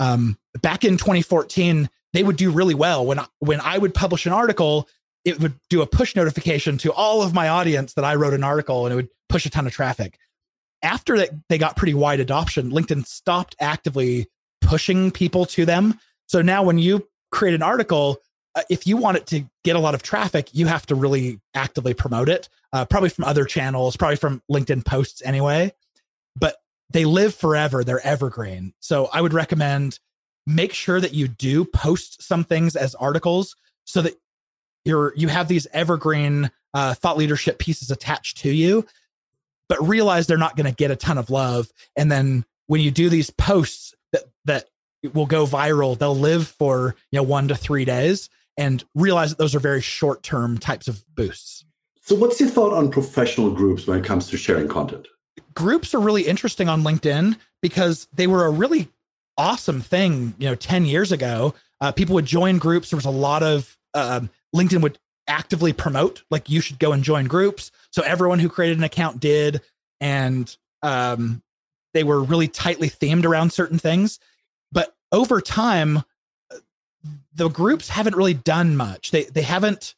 Um, 0.00 0.36
back 0.62 0.84
in 0.84 0.96
2014, 0.96 1.88
they 2.12 2.22
would 2.22 2.36
do 2.36 2.50
really 2.50 2.74
well 2.74 3.06
when 3.06 3.20
when 3.38 3.60
I 3.60 3.78
would 3.78 3.94
publish 3.94 4.26
an 4.26 4.32
article 4.32 4.88
it 5.24 5.40
would 5.40 5.54
do 5.68 5.82
a 5.82 5.86
push 5.86 6.16
notification 6.16 6.78
to 6.78 6.92
all 6.92 7.22
of 7.22 7.34
my 7.34 7.48
audience 7.48 7.94
that 7.94 8.04
I 8.04 8.14
wrote 8.14 8.34
an 8.34 8.44
article 8.44 8.86
and 8.86 8.92
it 8.92 8.96
would 8.96 9.08
push 9.28 9.46
a 9.46 9.50
ton 9.50 9.66
of 9.66 9.72
traffic. 9.72 10.18
After 10.82 11.16
that, 11.18 11.30
they 11.48 11.58
got 11.58 11.76
pretty 11.76 11.94
wide 11.94 12.20
adoption. 12.20 12.72
LinkedIn 12.72 13.06
stopped 13.06 13.54
actively 13.60 14.26
pushing 14.60 15.10
people 15.10 15.46
to 15.46 15.64
them. 15.64 15.98
So 16.26 16.42
now 16.42 16.62
when 16.64 16.78
you 16.78 17.08
create 17.30 17.54
an 17.54 17.62
article, 17.62 18.18
uh, 18.54 18.62
if 18.68 18.86
you 18.86 18.96
want 18.96 19.16
it 19.16 19.26
to 19.28 19.44
get 19.64 19.76
a 19.76 19.80
lot 19.80 19.94
of 19.94 20.02
traffic, 20.02 20.48
you 20.52 20.66
have 20.66 20.86
to 20.86 20.94
really 20.94 21.40
actively 21.54 21.94
promote 21.94 22.28
it, 22.28 22.48
uh, 22.72 22.84
probably 22.84 23.10
from 23.10 23.24
other 23.24 23.44
channels, 23.44 23.96
probably 23.96 24.16
from 24.16 24.42
LinkedIn 24.50 24.84
posts 24.84 25.22
anyway. 25.22 25.72
But 26.36 26.56
they 26.90 27.04
live 27.04 27.34
forever, 27.34 27.84
they're 27.84 28.04
evergreen. 28.04 28.74
So 28.80 29.08
I 29.12 29.20
would 29.20 29.32
recommend 29.32 29.98
make 30.46 30.72
sure 30.72 31.00
that 31.00 31.14
you 31.14 31.28
do 31.28 31.64
post 31.64 32.22
some 32.22 32.44
things 32.44 32.74
as 32.74 32.94
articles 32.96 33.54
so 33.84 34.02
that 34.02 34.14
you're 34.84 35.12
you 35.16 35.28
have 35.28 35.48
these 35.48 35.66
evergreen 35.72 36.50
uh, 36.74 36.94
thought 36.94 37.18
leadership 37.18 37.58
pieces 37.58 37.90
attached 37.90 38.38
to 38.38 38.50
you 38.50 38.86
but 39.72 39.88
realize 39.88 40.26
they're 40.26 40.36
not 40.36 40.54
going 40.54 40.66
to 40.66 40.76
get 40.76 40.90
a 40.90 40.96
ton 40.96 41.16
of 41.16 41.30
love. 41.30 41.72
And 41.96 42.12
then 42.12 42.44
when 42.66 42.82
you 42.82 42.90
do 42.90 43.08
these 43.08 43.30
posts 43.30 43.94
that 44.12 44.24
that 44.44 44.68
will 45.14 45.24
go 45.24 45.46
viral 45.46 45.98
they'll 45.98 46.14
live 46.14 46.46
for 46.46 46.94
you 47.10 47.16
know 47.16 47.22
one 47.22 47.48
to 47.48 47.54
three 47.54 47.86
days 47.86 48.28
and 48.58 48.84
realize 48.94 49.30
that 49.30 49.38
those 49.38 49.54
are 49.54 49.60
very 49.60 49.80
short 49.80 50.22
term 50.22 50.58
types 50.58 50.88
of 50.88 51.02
boosts. 51.14 51.64
So 52.02 52.14
what's 52.14 52.38
your 52.38 52.50
thought 52.50 52.74
on 52.74 52.90
professional 52.90 53.50
groups 53.50 53.86
when 53.86 53.98
it 53.98 54.04
comes 54.04 54.28
to 54.28 54.36
sharing 54.36 54.68
content? 54.68 55.08
Groups 55.54 55.94
are 55.94 56.00
really 56.00 56.26
interesting 56.26 56.68
on 56.68 56.82
linkedin 56.82 57.38
because 57.62 58.08
they 58.12 58.26
were 58.26 58.44
a 58.44 58.50
really 58.50 58.90
awesome 59.38 59.80
thing 59.80 60.34
you 60.38 60.50
know 60.50 60.54
10 60.54 60.84
years 60.84 61.12
ago. 61.12 61.54
Uh, 61.80 61.92
people 61.92 62.14
would 62.14 62.26
join 62.26 62.58
groups. 62.58 62.90
There 62.90 62.98
was 62.98 63.06
a 63.06 63.10
lot 63.10 63.42
of 63.42 63.78
um, 63.94 64.28
LinkedIn 64.54 64.82
would 64.82 64.98
actively 65.26 65.72
promote 65.72 66.22
like 66.30 66.50
you 66.50 66.60
should 66.60 66.78
go 66.78 66.92
and 66.92 67.04
join 67.04 67.26
groups. 67.26 67.70
So 67.90 68.02
everyone 68.02 68.38
who 68.38 68.48
created 68.48 68.78
an 68.78 68.84
account 68.84 69.20
did, 69.20 69.60
and 70.00 70.54
um, 70.82 71.42
they 71.94 72.04
were 72.04 72.22
really 72.22 72.48
tightly 72.48 72.90
themed 72.90 73.24
around 73.24 73.52
certain 73.52 73.78
things. 73.78 74.18
But 74.72 74.94
over 75.10 75.40
time, 75.40 76.02
the 77.34 77.48
groups 77.48 77.88
haven't 77.88 78.16
really 78.16 78.34
done 78.34 78.76
much. 78.76 79.10
They 79.10 79.24
they 79.24 79.42
haven't 79.42 79.94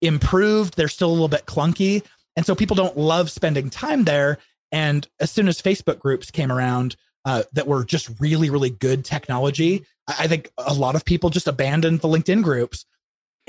improved. 0.00 0.76
They're 0.76 0.88
still 0.88 1.10
a 1.10 1.12
little 1.12 1.28
bit 1.28 1.46
clunky, 1.46 2.04
and 2.36 2.46
so 2.46 2.54
people 2.54 2.76
don't 2.76 2.96
love 2.96 3.30
spending 3.30 3.70
time 3.70 4.04
there. 4.04 4.38
And 4.72 5.06
as 5.18 5.30
soon 5.30 5.48
as 5.48 5.60
Facebook 5.60 5.98
groups 5.98 6.30
came 6.30 6.52
around, 6.52 6.94
uh, 7.24 7.42
that 7.52 7.66
were 7.66 7.84
just 7.84 8.08
really 8.20 8.50
really 8.50 8.70
good 8.70 9.04
technology, 9.04 9.84
I 10.06 10.26
think 10.26 10.50
a 10.58 10.74
lot 10.74 10.94
of 10.94 11.04
people 11.04 11.30
just 11.30 11.48
abandoned 11.48 12.00
the 12.00 12.08
LinkedIn 12.08 12.42
groups 12.42 12.86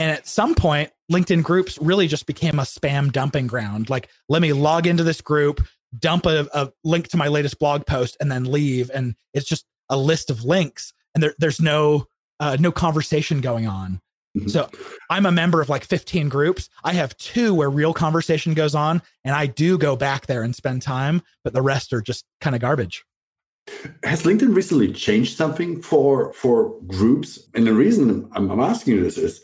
and 0.02 0.10
at 0.10 0.28
some 0.28 0.56
point, 0.56 0.90
LinkedIn 1.12 1.44
groups 1.44 1.78
really 1.78 2.08
just 2.08 2.26
became 2.26 2.58
a 2.58 2.64
spam 2.64 3.12
dumping 3.12 3.46
ground. 3.46 3.88
Like, 3.88 4.10
let 4.30 4.42
me 4.42 4.52
log 4.52 4.88
into 4.88 5.04
this 5.04 5.22
group, 5.22 5.62
dump 6.00 6.26
a, 6.26 6.48
a 6.56 6.72
link 6.84 7.10
to 7.10 7.18
my 7.18 7.28
latest 7.28 7.60
blog 7.60 7.86
post, 7.86 8.18
and 8.20 8.32
then 8.32 8.52
leave. 8.52 8.90
And 8.92 9.14
it's 9.36 9.46
just 9.46 9.64
a 9.90 9.98
list 9.98 10.32
of 10.32 10.44
links, 10.44 10.92
and 11.14 11.22
there, 11.22 11.36
there's 11.38 11.62
no 11.62 12.08
uh, 12.40 12.58
no 12.60 12.72
conversation 12.72 13.42
going 13.42 13.68
on. 13.68 14.02
Mm-hmm. 14.36 14.48
So 14.48 14.72
I'm 15.12 15.28
a 15.28 15.32
member 15.32 15.62
of 15.62 15.70
like 15.70 15.84
15 15.84 16.30
groups. 16.30 16.68
I 16.84 16.94
have 16.94 17.16
two 17.18 17.54
where 17.54 17.70
real 17.70 17.94
conversation 17.94 18.56
goes 18.56 18.74
on, 18.74 19.04
and 19.24 19.36
I 19.36 19.46
do 19.46 19.78
go 19.78 19.96
back 19.96 20.26
there 20.26 20.42
and 20.42 20.56
spend 20.56 20.82
time, 20.82 21.22
but 21.44 21.54
the 21.54 21.62
rest 21.62 21.94
are 21.94 22.02
just 22.02 22.26
kind 22.40 22.56
of 22.56 22.62
garbage. 22.62 23.06
Has 24.02 24.24
LinkedIn 24.24 24.56
recently 24.56 24.92
changed 24.94 25.38
something 25.38 25.80
for 25.80 26.34
for 26.34 26.76
groups? 26.88 27.38
And 27.54 27.68
the 27.68 27.74
reason 27.74 28.28
I'm, 28.34 28.50
I'm 28.50 28.60
asking 28.60 28.96
you 28.96 29.04
this 29.04 29.20
is 29.20 29.42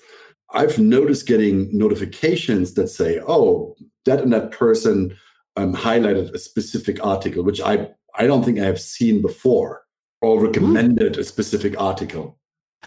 I've 0.54 0.80
noticed 0.80 1.28
getting 1.28 1.76
notifications 1.78 2.74
that 2.76 2.88
say, 2.88 3.20
"Oh, 3.28 3.76
that 4.06 4.22
and 4.22 4.32
that 4.34 4.52
person 4.52 5.18
um, 5.56 5.76
highlighted 5.76 6.34
a 6.34 6.40
specific 6.40 7.04
article," 7.06 7.44
which 7.44 7.62
I 7.62 7.90
I 8.18 8.28
don't 8.28 8.44
think 8.44 8.60
I 8.60 8.66
have 8.66 8.80
seen 8.80 9.22
before, 9.22 9.84
or 10.22 10.42
recommended 10.42 11.18
Ooh. 11.18 11.22
a 11.22 11.24
specific 11.24 11.80
article. 11.80 12.38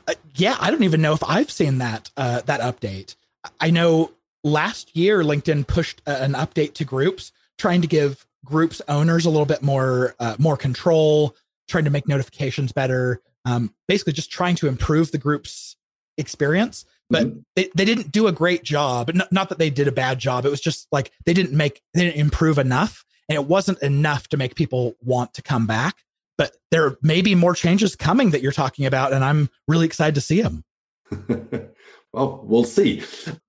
Uh, 0.07 0.15
yeah, 0.35 0.57
I 0.61 0.71
don't 0.71 0.85
even 0.85 1.03
know 1.03 1.13
if 1.13 1.23
I've 1.25 1.51
seen 1.51 1.79
that 1.79 2.11
uh, 2.17 2.41
that 2.43 2.61
update. 2.61 3.17
I 3.61 3.71
know 3.71 4.13
last 4.45 4.97
year 4.97 5.23
LinkedIn 5.23 5.67
pushed 5.67 6.03
a, 6.07 6.23
an 6.23 6.33
update 6.33 6.75
to 6.75 6.85
groups, 6.85 7.33
trying 7.59 7.83
to 7.83 7.89
give 7.89 8.27
groups 8.45 8.81
owners 8.89 9.27
a 9.27 9.31
little 9.31 9.47
bit 9.47 9.63
more 9.63 10.15
uh, 10.19 10.37
more 10.39 10.57
control, 10.57 11.37
trying 11.69 11.85
to 11.85 11.91
make 11.91 12.09
notifications 12.09 12.73
better, 12.73 13.21
um, 13.45 13.75
basically 13.89 14.13
just 14.13 14.31
trying 14.31 14.57
to 14.57 14.69
improve 14.69 15.13
the 15.13 15.19
group's 15.19 15.77
experience. 16.17 16.85
But 17.11 17.27
mm-hmm. 17.27 17.41
they, 17.57 17.71
they 17.75 17.85
didn't 17.85 18.13
do 18.13 18.29
a 18.29 18.33
great 18.33 18.63
job. 18.63 19.11
Not, 19.13 19.33
not 19.33 19.49
that 19.49 19.59
they 19.59 19.69
did 19.69 19.89
a 19.89 19.93
bad 19.93 20.19
job. 20.19 20.47
It 20.47 20.51
was 20.51 20.61
just 20.61 20.87
like 20.93 21.11
they 21.27 21.35
didn't 21.35 21.53
make 21.53 21.83
they 21.93 22.05
didn't 22.05 22.21
improve 22.21 22.59
enough, 22.59 23.05
and 23.29 23.37
it 23.37 23.47
wasn't 23.47 23.83
enough 23.83 24.29
to 24.29 24.37
make 24.37 24.55
people 24.55 24.95
want 25.03 25.35
to 25.35 25.43
come 25.43 25.67
back. 25.67 25.97
But 26.39 26.57
there 26.71 26.97
may 27.03 27.21
be 27.21 27.35
more 27.35 27.55
changes 27.55 27.97
coming 27.97 28.31
that 28.31 28.43
you're 28.43 28.53
talking 28.53 28.87
about, 28.87 29.13
and 29.13 29.25
I'm 29.25 29.51
really 29.69 29.87
excited 29.87 30.15
to 30.15 30.21
see 30.21 30.41
them. 30.41 30.65
well, 32.13 32.41
we'll 32.45 32.65
see. 32.65 33.03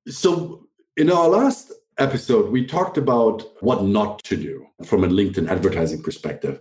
So 0.07 0.67
in 0.97 1.09
our 1.09 1.29
last 1.29 1.71
episode, 1.99 2.51
we 2.51 2.65
talked 2.65 2.97
about 2.97 3.43
what 3.61 3.83
not 3.83 4.23
to 4.23 4.35
do 4.35 4.65
from 4.85 5.03
a 5.03 5.07
LinkedIn 5.07 5.47
advertising 5.49 6.01
perspective. 6.01 6.59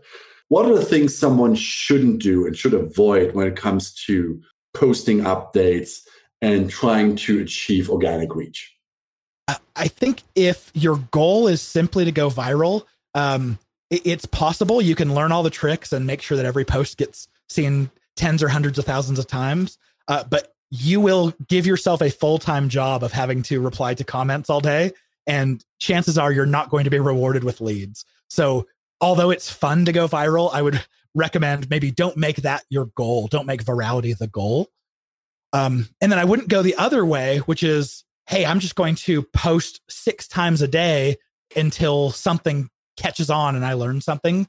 What 0.48 0.66
are 0.66 0.74
the 0.74 0.84
things 0.84 1.16
someone 1.16 1.54
shouldn't 1.54 2.20
do 2.20 2.46
and 2.46 2.56
should 2.56 2.74
avoid 2.74 3.34
when 3.34 3.46
it 3.46 3.56
comes 3.56 3.94
to 4.06 4.40
posting 4.74 5.20
updates 5.20 6.00
and 6.42 6.70
trying 6.70 7.16
to 7.16 7.40
achieve 7.40 7.90
organic 7.90 8.34
reach? 8.34 8.74
I 9.74 9.88
think 9.88 10.22
if 10.34 10.70
your 10.74 10.96
goal 11.10 11.48
is 11.48 11.60
simply 11.60 12.04
to 12.04 12.12
go 12.12 12.28
viral, 12.30 12.84
um, 13.14 13.58
it's 13.90 14.26
possible 14.26 14.80
you 14.80 14.94
can 14.94 15.14
learn 15.14 15.32
all 15.32 15.42
the 15.42 15.50
tricks 15.50 15.92
and 15.92 16.06
make 16.06 16.22
sure 16.22 16.36
that 16.36 16.46
every 16.46 16.64
post 16.64 16.98
gets 16.98 17.26
seen 17.48 17.90
tens 18.14 18.42
or 18.42 18.48
hundreds 18.48 18.78
of 18.78 18.84
thousands 18.84 19.18
of 19.18 19.26
times. 19.26 19.78
Uh, 20.06 20.22
but 20.22 20.54
you 20.70 21.00
will 21.00 21.34
give 21.48 21.66
yourself 21.66 22.00
a 22.00 22.10
full 22.10 22.38
time 22.38 22.68
job 22.68 23.02
of 23.02 23.10
having 23.10 23.42
to 23.42 23.60
reply 23.60 23.94
to 23.94 24.04
comments 24.04 24.50
all 24.50 24.60
day 24.60 24.92
and 25.26 25.64
chances 25.78 26.18
are 26.18 26.32
you're 26.32 26.46
not 26.46 26.70
going 26.70 26.84
to 26.84 26.90
be 26.90 26.98
rewarded 26.98 27.44
with 27.44 27.60
leads. 27.60 28.04
So, 28.28 28.66
although 29.00 29.30
it's 29.30 29.50
fun 29.50 29.84
to 29.84 29.92
go 29.92 30.08
viral, 30.08 30.50
I 30.52 30.60
would 30.62 30.84
recommend 31.14 31.70
maybe 31.70 31.90
don't 31.90 32.16
make 32.16 32.36
that 32.38 32.64
your 32.68 32.86
goal. 32.86 33.28
Don't 33.28 33.46
make 33.46 33.64
virality 33.64 34.16
the 34.16 34.26
goal. 34.26 34.70
Um, 35.52 35.88
and 36.00 36.10
then 36.10 36.18
I 36.18 36.24
wouldn't 36.24 36.48
go 36.48 36.62
the 36.62 36.76
other 36.76 37.04
way, 37.04 37.38
which 37.38 37.62
is, 37.62 38.04
hey, 38.28 38.46
I'm 38.46 38.60
just 38.60 38.76
going 38.76 38.94
to 38.96 39.22
post 39.22 39.80
six 39.88 40.28
times 40.28 40.62
a 40.62 40.68
day 40.68 41.16
until 41.56 42.10
something 42.10 42.68
catches 42.96 43.30
on 43.30 43.56
and 43.56 43.64
I 43.64 43.72
learn 43.72 44.00
something 44.00 44.46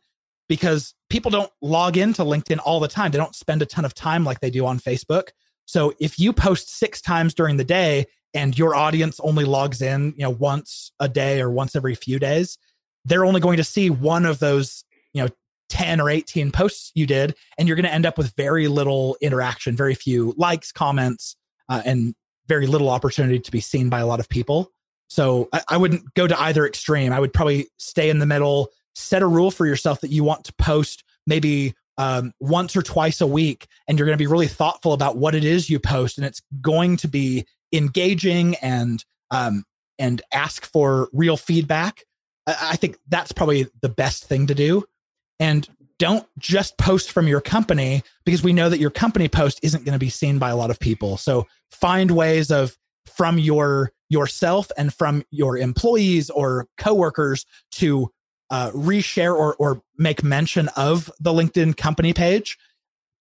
because 0.47 0.93
people 1.09 1.31
don't 1.31 1.51
log 1.61 1.97
into 1.97 2.23
LinkedIn 2.23 2.59
all 2.63 2.79
the 2.79 2.87
time. 2.87 3.11
They 3.11 3.17
don't 3.17 3.35
spend 3.35 3.61
a 3.61 3.65
ton 3.65 3.85
of 3.85 3.93
time 3.93 4.23
like 4.23 4.41
they 4.41 4.49
do 4.49 4.65
on 4.65 4.79
Facebook. 4.79 5.29
So 5.65 5.93
if 5.99 6.19
you 6.19 6.33
post 6.33 6.77
six 6.77 7.01
times 7.01 7.33
during 7.33 7.57
the 7.57 7.63
day 7.63 8.05
and 8.33 8.57
your 8.57 8.75
audience 8.75 9.19
only 9.21 9.45
logs 9.45 9.81
in, 9.81 10.13
you 10.17 10.23
know, 10.23 10.29
once 10.29 10.91
a 10.99 11.07
day 11.07 11.41
or 11.41 11.49
once 11.49 11.75
every 11.75 11.95
few 11.95 12.19
days, 12.19 12.57
they're 13.05 13.25
only 13.25 13.39
going 13.39 13.57
to 13.57 13.63
see 13.63 13.89
one 13.89 14.25
of 14.25 14.39
those, 14.39 14.83
you 15.13 15.23
know, 15.23 15.29
10 15.71 16.01
or 16.01 16.09
18 16.09 16.51
posts 16.51 16.91
you 16.93 17.07
did 17.07 17.33
and 17.57 17.67
you're 17.67 17.77
going 17.77 17.85
to 17.85 17.93
end 17.93 18.05
up 18.05 18.17
with 18.17 18.35
very 18.35 18.67
little 18.67 19.17
interaction, 19.21 19.75
very 19.75 19.95
few 19.95 20.33
likes, 20.37 20.71
comments, 20.71 21.37
uh, 21.69 21.81
and 21.85 22.13
very 22.47 22.67
little 22.67 22.89
opportunity 22.89 23.39
to 23.39 23.51
be 23.51 23.61
seen 23.61 23.89
by 23.89 24.01
a 24.01 24.05
lot 24.05 24.19
of 24.19 24.27
people. 24.27 24.69
So 25.09 25.47
I, 25.53 25.61
I 25.69 25.77
wouldn't 25.77 26.13
go 26.13 26.27
to 26.27 26.39
either 26.41 26.67
extreme. 26.67 27.13
I 27.13 27.19
would 27.19 27.31
probably 27.31 27.67
stay 27.77 28.09
in 28.09 28.19
the 28.19 28.25
middle, 28.25 28.69
set 28.95 29.21
a 29.21 29.27
rule 29.27 29.49
for 29.49 29.65
yourself 29.65 30.01
that 30.01 30.11
you 30.11 30.25
want 30.25 30.43
to 30.45 30.53
post 30.53 31.05
maybe 31.25 31.73
um, 31.97 32.33
once 32.41 32.75
or 32.75 32.81
twice 32.81 33.21
a 33.21 33.27
week, 33.27 33.67
and 33.87 33.97
you're 33.97 34.05
going 34.05 34.17
to 34.17 34.21
be 34.21 34.27
really 34.27 34.47
thoughtful 34.47 34.91
about 34.91 35.17
what 35.17 35.35
it 35.35 35.45
is 35.45 35.69
you 35.69 35.79
post, 35.79 36.17
and 36.17 36.27
it's 36.27 36.41
going 36.59 36.97
to 36.97 37.07
be 37.07 37.45
engaging 37.71 38.55
and 38.55 39.05
um, 39.29 39.63
and 39.99 40.21
ask 40.33 40.65
for 40.65 41.09
real 41.13 41.37
feedback. 41.37 42.03
I 42.47 42.75
think 42.75 42.97
that's 43.07 43.31
probably 43.31 43.67
the 43.81 43.89
best 43.89 44.25
thing 44.25 44.47
to 44.47 44.55
do. 44.55 44.83
And 45.41 45.67
don't 45.97 46.25
just 46.39 46.77
post 46.77 47.11
from 47.11 47.27
your 47.27 47.41
company 47.41 48.03
because 48.25 48.43
we 48.43 48.53
know 48.53 48.69
that 48.69 48.79
your 48.79 48.89
company 48.89 49.27
post 49.27 49.59
isn't 49.61 49.85
going 49.85 49.93
to 49.93 49.99
be 49.99 50.09
seen 50.09 50.39
by 50.39 50.49
a 50.49 50.55
lot 50.55 50.69
of 50.69 50.79
people. 50.79 51.17
So 51.17 51.47
find 51.69 52.11
ways 52.11 52.49
of 52.51 52.77
from 53.15 53.37
your 53.37 53.91
yourself 54.07 54.71
and 54.77 54.93
from 54.93 55.23
your 55.31 55.57
employees 55.57 56.29
or 56.29 56.67
coworkers 56.77 57.45
to 57.71 58.09
uh, 58.49 58.71
reshare 58.71 59.35
or 59.35 59.55
or 59.55 59.81
make 59.97 60.23
mention 60.23 60.69
of 60.69 61.11
the 61.19 61.31
LinkedIn 61.31 61.75
company 61.75 62.13
page 62.13 62.57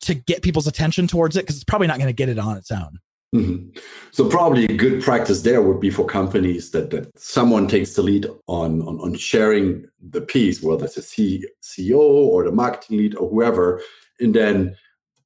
to 0.02 0.14
get 0.14 0.42
people's 0.42 0.66
attention 0.66 1.06
towards 1.06 1.36
it 1.36 1.40
because 1.40 1.56
it's 1.56 1.64
probably 1.64 1.86
not 1.86 1.98
going 1.98 2.08
to 2.08 2.12
get 2.12 2.28
it 2.28 2.38
on 2.38 2.56
its 2.56 2.70
own. 2.70 2.98
Mm-hmm. 3.34 3.78
So 4.10 4.28
probably 4.28 4.64
a 4.64 4.76
good 4.76 5.02
practice 5.02 5.42
there 5.42 5.62
would 5.62 5.78
be 5.78 5.90
for 5.90 6.04
companies 6.04 6.72
that, 6.72 6.90
that 6.90 7.16
someone 7.18 7.68
takes 7.68 7.94
the 7.94 8.02
lead 8.02 8.26
on, 8.48 8.82
on, 8.82 8.98
on 9.00 9.14
sharing 9.14 9.86
the 10.00 10.20
piece, 10.20 10.62
whether 10.62 10.84
it's 10.84 10.96
a 10.96 11.02
C, 11.02 11.44
CEO 11.62 11.98
or 11.98 12.44
the 12.44 12.50
marketing 12.50 12.98
lead 12.98 13.14
or 13.14 13.28
whoever, 13.28 13.80
and 14.18 14.34
then 14.34 14.76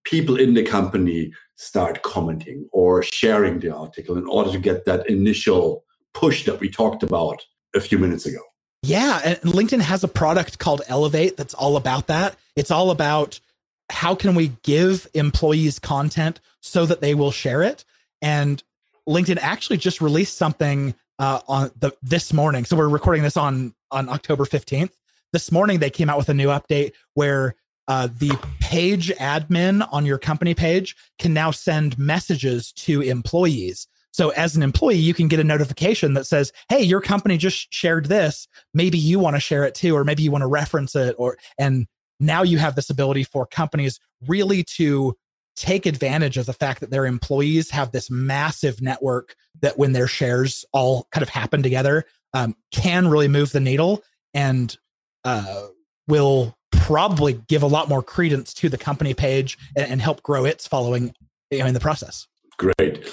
people 0.04 0.36
in 0.36 0.52
the 0.52 0.62
company 0.62 1.32
start 1.56 2.02
commenting 2.02 2.68
or 2.72 3.02
sharing 3.02 3.60
the 3.60 3.74
article 3.74 4.18
in 4.18 4.26
order 4.26 4.52
to 4.52 4.58
get 4.58 4.84
that 4.84 5.08
initial 5.08 5.84
push 6.12 6.44
that 6.44 6.60
we 6.60 6.68
talked 6.68 7.02
about 7.02 7.42
a 7.74 7.80
few 7.80 7.98
minutes 7.98 8.26
ago. 8.26 8.40
Yeah, 8.82 9.20
and 9.24 9.38
LinkedIn 9.40 9.80
has 9.80 10.04
a 10.04 10.08
product 10.08 10.58
called 10.58 10.82
Elevate 10.88 11.38
that's 11.38 11.54
all 11.54 11.78
about 11.78 12.08
that. 12.08 12.36
It's 12.54 12.70
all 12.70 12.90
about 12.90 13.40
how 13.88 14.14
can 14.14 14.34
we 14.34 14.52
give 14.62 15.08
employees 15.14 15.78
content 15.78 16.40
so 16.60 16.84
that 16.84 17.00
they 17.00 17.14
will 17.14 17.30
share 17.30 17.62
it 17.62 17.84
and 18.24 18.62
LinkedIn 19.06 19.38
actually 19.40 19.76
just 19.76 20.00
released 20.00 20.36
something 20.38 20.94
uh, 21.18 21.40
on 21.46 21.70
the 21.78 21.92
this 22.02 22.32
morning. 22.32 22.64
So 22.64 22.76
we're 22.76 22.88
recording 22.88 23.22
this 23.22 23.36
on 23.36 23.74
on 23.90 24.08
October 24.08 24.44
fifteenth. 24.46 24.96
This 25.32 25.52
morning 25.52 25.78
they 25.78 25.90
came 25.90 26.10
out 26.10 26.18
with 26.18 26.28
a 26.28 26.34
new 26.34 26.48
update 26.48 26.92
where 27.14 27.54
uh, 27.86 28.08
the 28.18 28.32
page 28.60 29.12
admin 29.20 29.86
on 29.92 30.06
your 30.06 30.18
company 30.18 30.54
page 30.54 30.96
can 31.18 31.34
now 31.34 31.50
send 31.52 31.98
messages 31.98 32.72
to 32.72 33.02
employees. 33.02 33.86
So 34.10 34.30
as 34.30 34.56
an 34.56 34.62
employee, 34.62 34.96
you 35.08 35.12
can 35.12 35.28
get 35.28 35.40
a 35.40 35.44
notification 35.44 36.14
that 36.14 36.26
says, 36.26 36.52
"Hey, 36.68 36.82
your 36.82 37.00
company 37.00 37.36
just 37.36 37.72
shared 37.72 38.06
this. 38.06 38.48
Maybe 38.72 38.96
you 38.96 39.18
want 39.18 39.36
to 39.36 39.40
share 39.40 39.64
it 39.64 39.74
too, 39.74 39.94
or 39.96 40.04
maybe 40.04 40.22
you 40.22 40.32
want 40.32 40.42
to 40.42 40.46
reference 40.46 40.94
it." 40.94 41.14
Or 41.18 41.36
and 41.58 41.86
now 42.20 42.42
you 42.42 42.58
have 42.58 42.74
this 42.74 42.90
ability 42.90 43.24
for 43.24 43.44
companies 43.44 44.00
really 44.26 44.62
to 44.76 45.14
take 45.56 45.86
advantage 45.86 46.36
of 46.36 46.46
the 46.46 46.52
fact 46.52 46.80
that 46.80 46.90
their 46.90 47.06
employees 47.06 47.70
have 47.70 47.92
this 47.92 48.10
massive 48.10 48.82
network 48.82 49.34
that 49.60 49.78
when 49.78 49.92
their 49.92 50.06
shares 50.06 50.64
all 50.72 51.06
kind 51.12 51.22
of 51.22 51.28
happen 51.28 51.62
together 51.62 52.04
um, 52.32 52.56
can 52.72 53.08
really 53.08 53.28
move 53.28 53.52
the 53.52 53.60
needle 53.60 54.02
and 54.32 54.76
uh, 55.24 55.66
will 56.08 56.56
probably 56.72 57.40
give 57.48 57.62
a 57.62 57.66
lot 57.66 57.88
more 57.88 58.02
credence 58.02 58.52
to 58.52 58.68
the 58.68 58.78
company 58.78 59.14
page 59.14 59.56
and, 59.76 59.92
and 59.92 60.02
help 60.02 60.22
grow 60.22 60.44
its 60.44 60.66
following 60.66 61.14
you 61.50 61.60
know, 61.60 61.66
in 61.66 61.74
the 61.74 61.80
process. 61.80 62.26
Great. 62.58 63.06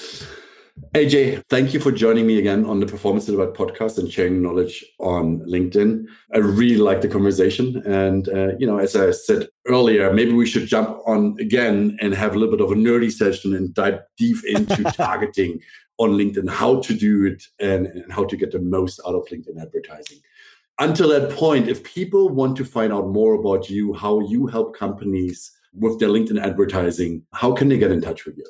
AJ, 0.93 1.43
thank 1.49 1.73
you 1.73 1.79
for 1.79 1.91
joining 1.91 2.27
me 2.27 2.39
again 2.39 2.65
on 2.65 2.79
the 2.79 2.85
Performance 2.85 3.25
Delivered 3.25 3.55
podcast 3.55 3.97
and 3.97 4.11
sharing 4.11 4.41
knowledge 4.41 4.83
on 4.99 5.39
LinkedIn. 5.41 6.05
I 6.33 6.37
really 6.37 6.77
like 6.77 7.01
the 7.01 7.07
conversation. 7.07 7.81
And, 7.85 8.27
uh, 8.29 8.57
you 8.57 8.67
know, 8.67 8.77
as 8.77 8.95
I 8.95 9.11
said 9.11 9.47
earlier, 9.67 10.11
maybe 10.13 10.33
we 10.33 10.45
should 10.45 10.67
jump 10.67 10.97
on 11.05 11.35
again 11.39 11.97
and 12.01 12.13
have 12.13 12.35
a 12.35 12.39
little 12.39 12.55
bit 12.55 12.63
of 12.63 12.71
a 12.71 12.75
nerdy 12.75 13.11
session 13.11 13.53
and 13.55 13.73
dive 13.73 13.99
deep 14.17 14.37
into 14.45 14.83
targeting 14.95 15.61
on 15.97 16.11
LinkedIn, 16.11 16.49
how 16.49 16.81
to 16.81 16.93
do 16.93 17.25
it 17.25 17.43
and, 17.59 17.87
and 17.87 18.11
how 18.11 18.23
to 18.25 18.35
get 18.35 18.51
the 18.51 18.59
most 18.59 18.99
out 19.05 19.15
of 19.15 19.25
LinkedIn 19.27 19.61
advertising. 19.61 20.19
Until 20.79 21.09
that 21.09 21.31
point, 21.31 21.67
if 21.67 21.83
people 21.83 22.29
want 22.29 22.57
to 22.57 22.65
find 22.65 22.91
out 22.91 23.07
more 23.07 23.35
about 23.35 23.69
you, 23.69 23.93
how 23.93 24.19
you 24.21 24.47
help 24.47 24.75
companies 24.75 25.51
with 25.73 25.99
their 25.99 26.09
LinkedIn 26.09 26.41
advertising, 26.41 27.23
how 27.33 27.53
can 27.53 27.69
they 27.69 27.77
get 27.77 27.91
in 27.91 28.01
touch 28.01 28.25
with 28.25 28.37
you? 28.37 28.45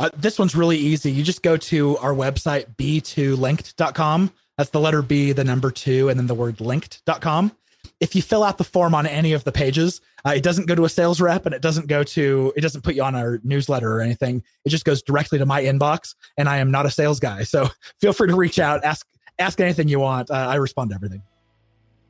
Uh, 0.00 0.08
this 0.16 0.38
one's 0.38 0.56
really 0.56 0.78
easy. 0.78 1.12
You 1.12 1.22
just 1.22 1.42
go 1.42 1.58
to 1.58 1.98
our 1.98 2.14
website, 2.14 2.74
b2linked.com. 2.76 4.32
That's 4.56 4.70
the 4.70 4.80
letter 4.80 5.02
B, 5.02 5.32
the 5.32 5.44
number 5.44 5.70
two, 5.70 6.08
and 6.08 6.18
then 6.18 6.26
the 6.26 6.34
word 6.34 6.58
linked.com. 6.58 7.52
If 8.00 8.16
you 8.16 8.22
fill 8.22 8.42
out 8.42 8.56
the 8.56 8.64
form 8.64 8.94
on 8.94 9.06
any 9.06 9.34
of 9.34 9.44
the 9.44 9.52
pages, 9.52 10.00
uh, 10.26 10.30
it 10.30 10.42
doesn't 10.42 10.66
go 10.66 10.74
to 10.74 10.86
a 10.86 10.88
sales 10.88 11.20
rep 11.20 11.44
and 11.44 11.54
it 11.54 11.60
doesn't 11.60 11.86
go 11.86 12.02
to, 12.02 12.50
it 12.56 12.62
doesn't 12.62 12.80
put 12.80 12.94
you 12.94 13.02
on 13.02 13.14
our 13.14 13.40
newsletter 13.44 13.94
or 13.94 14.00
anything. 14.00 14.42
It 14.64 14.70
just 14.70 14.86
goes 14.86 15.02
directly 15.02 15.38
to 15.38 15.44
my 15.44 15.62
inbox. 15.62 16.14
And 16.38 16.48
I 16.48 16.58
am 16.58 16.70
not 16.70 16.86
a 16.86 16.90
sales 16.90 17.20
guy. 17.20 17.42
So 17.42 17.68
feel 18.00 18.14
free 18.14 18.28
to 18.28 18.36
reach 18.36 18.58
out, 18.58 18.82
ask, 18.84 19.06
ask 19.38 19.60
anything 19.60 19.88
you 19.88 20.00
want. 20.00 20.30
Uh, 20.30 20.34
I 20.34 20.54
respond 20.54 20.90
to 20.90 20.94
everything. 20.94 21.22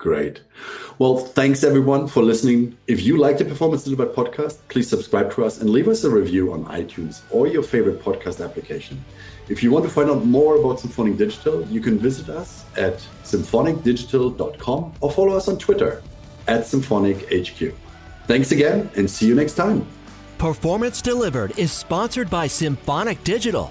Great. 0.00 0.40
Well, 0.98 1.18
thanks 1.18 1.62
everyone 1.62 2.08
for 2.08 2.22
listening. 2.22 2.74
If 2.86 3.02
you 3.02 3.18
like 3.18 3.36
the 3.36 3.44
Performance 3.44 3.84
Delivered 3.84 4.14
podcast, 4.14 4.56
please 4.68 4.88
subscribe 4.88 5.30
to 5.34 5.44
us 5.44 5.60
and 5.60 5.68
leave 5.68 5.88
us 5.88 6.04
a 6.04 6.10
review 6.10 6.54
on 6.54 6.64
iTunes 6.64 7.20
or 7.30 7.46
your 7.46 7.62
favorite 7.62 8.02
podcast 8.02 8.42
application. 8.42 9.04
If 9.50 9.62
you 9.62 9.70
want 9.70 9.84
to 9.84 9.90
find 9.90 10.08
out 10.08 10.24
more 10.24 10.56
about 10.56 10.80
Symphonic 10.80 11.18
Digital, 11.18 11.66
you 11.66 11.82
can 11.82 11.98
visit 11.98 12.30
us 12.30 12.64
at 12.78 13.06
symphonicdigital.com 13.24 14.94
or 15.02 15.10
follow 15.10 15.36
us 15.36 15.48
on 15.48 15.58
Twitter 15.58 16.02
at 16.48 16.62
SymphonicHQ. 16.62 17.74
Thanks 18.26 18.52
again 18.52 18.88
and 18.96 19.10
see 19.10 19.26
you 19.26 19.34
next 19.34 19.52
time. 19.52 19.86
Performance 20.38 21.02
Delivered 21.02 21.58
is 21.58 21.72
sponsored 21.72 22.30
by 22.30 22.46
Symphonic 22.46 23.22
Digital. 23.22 23.70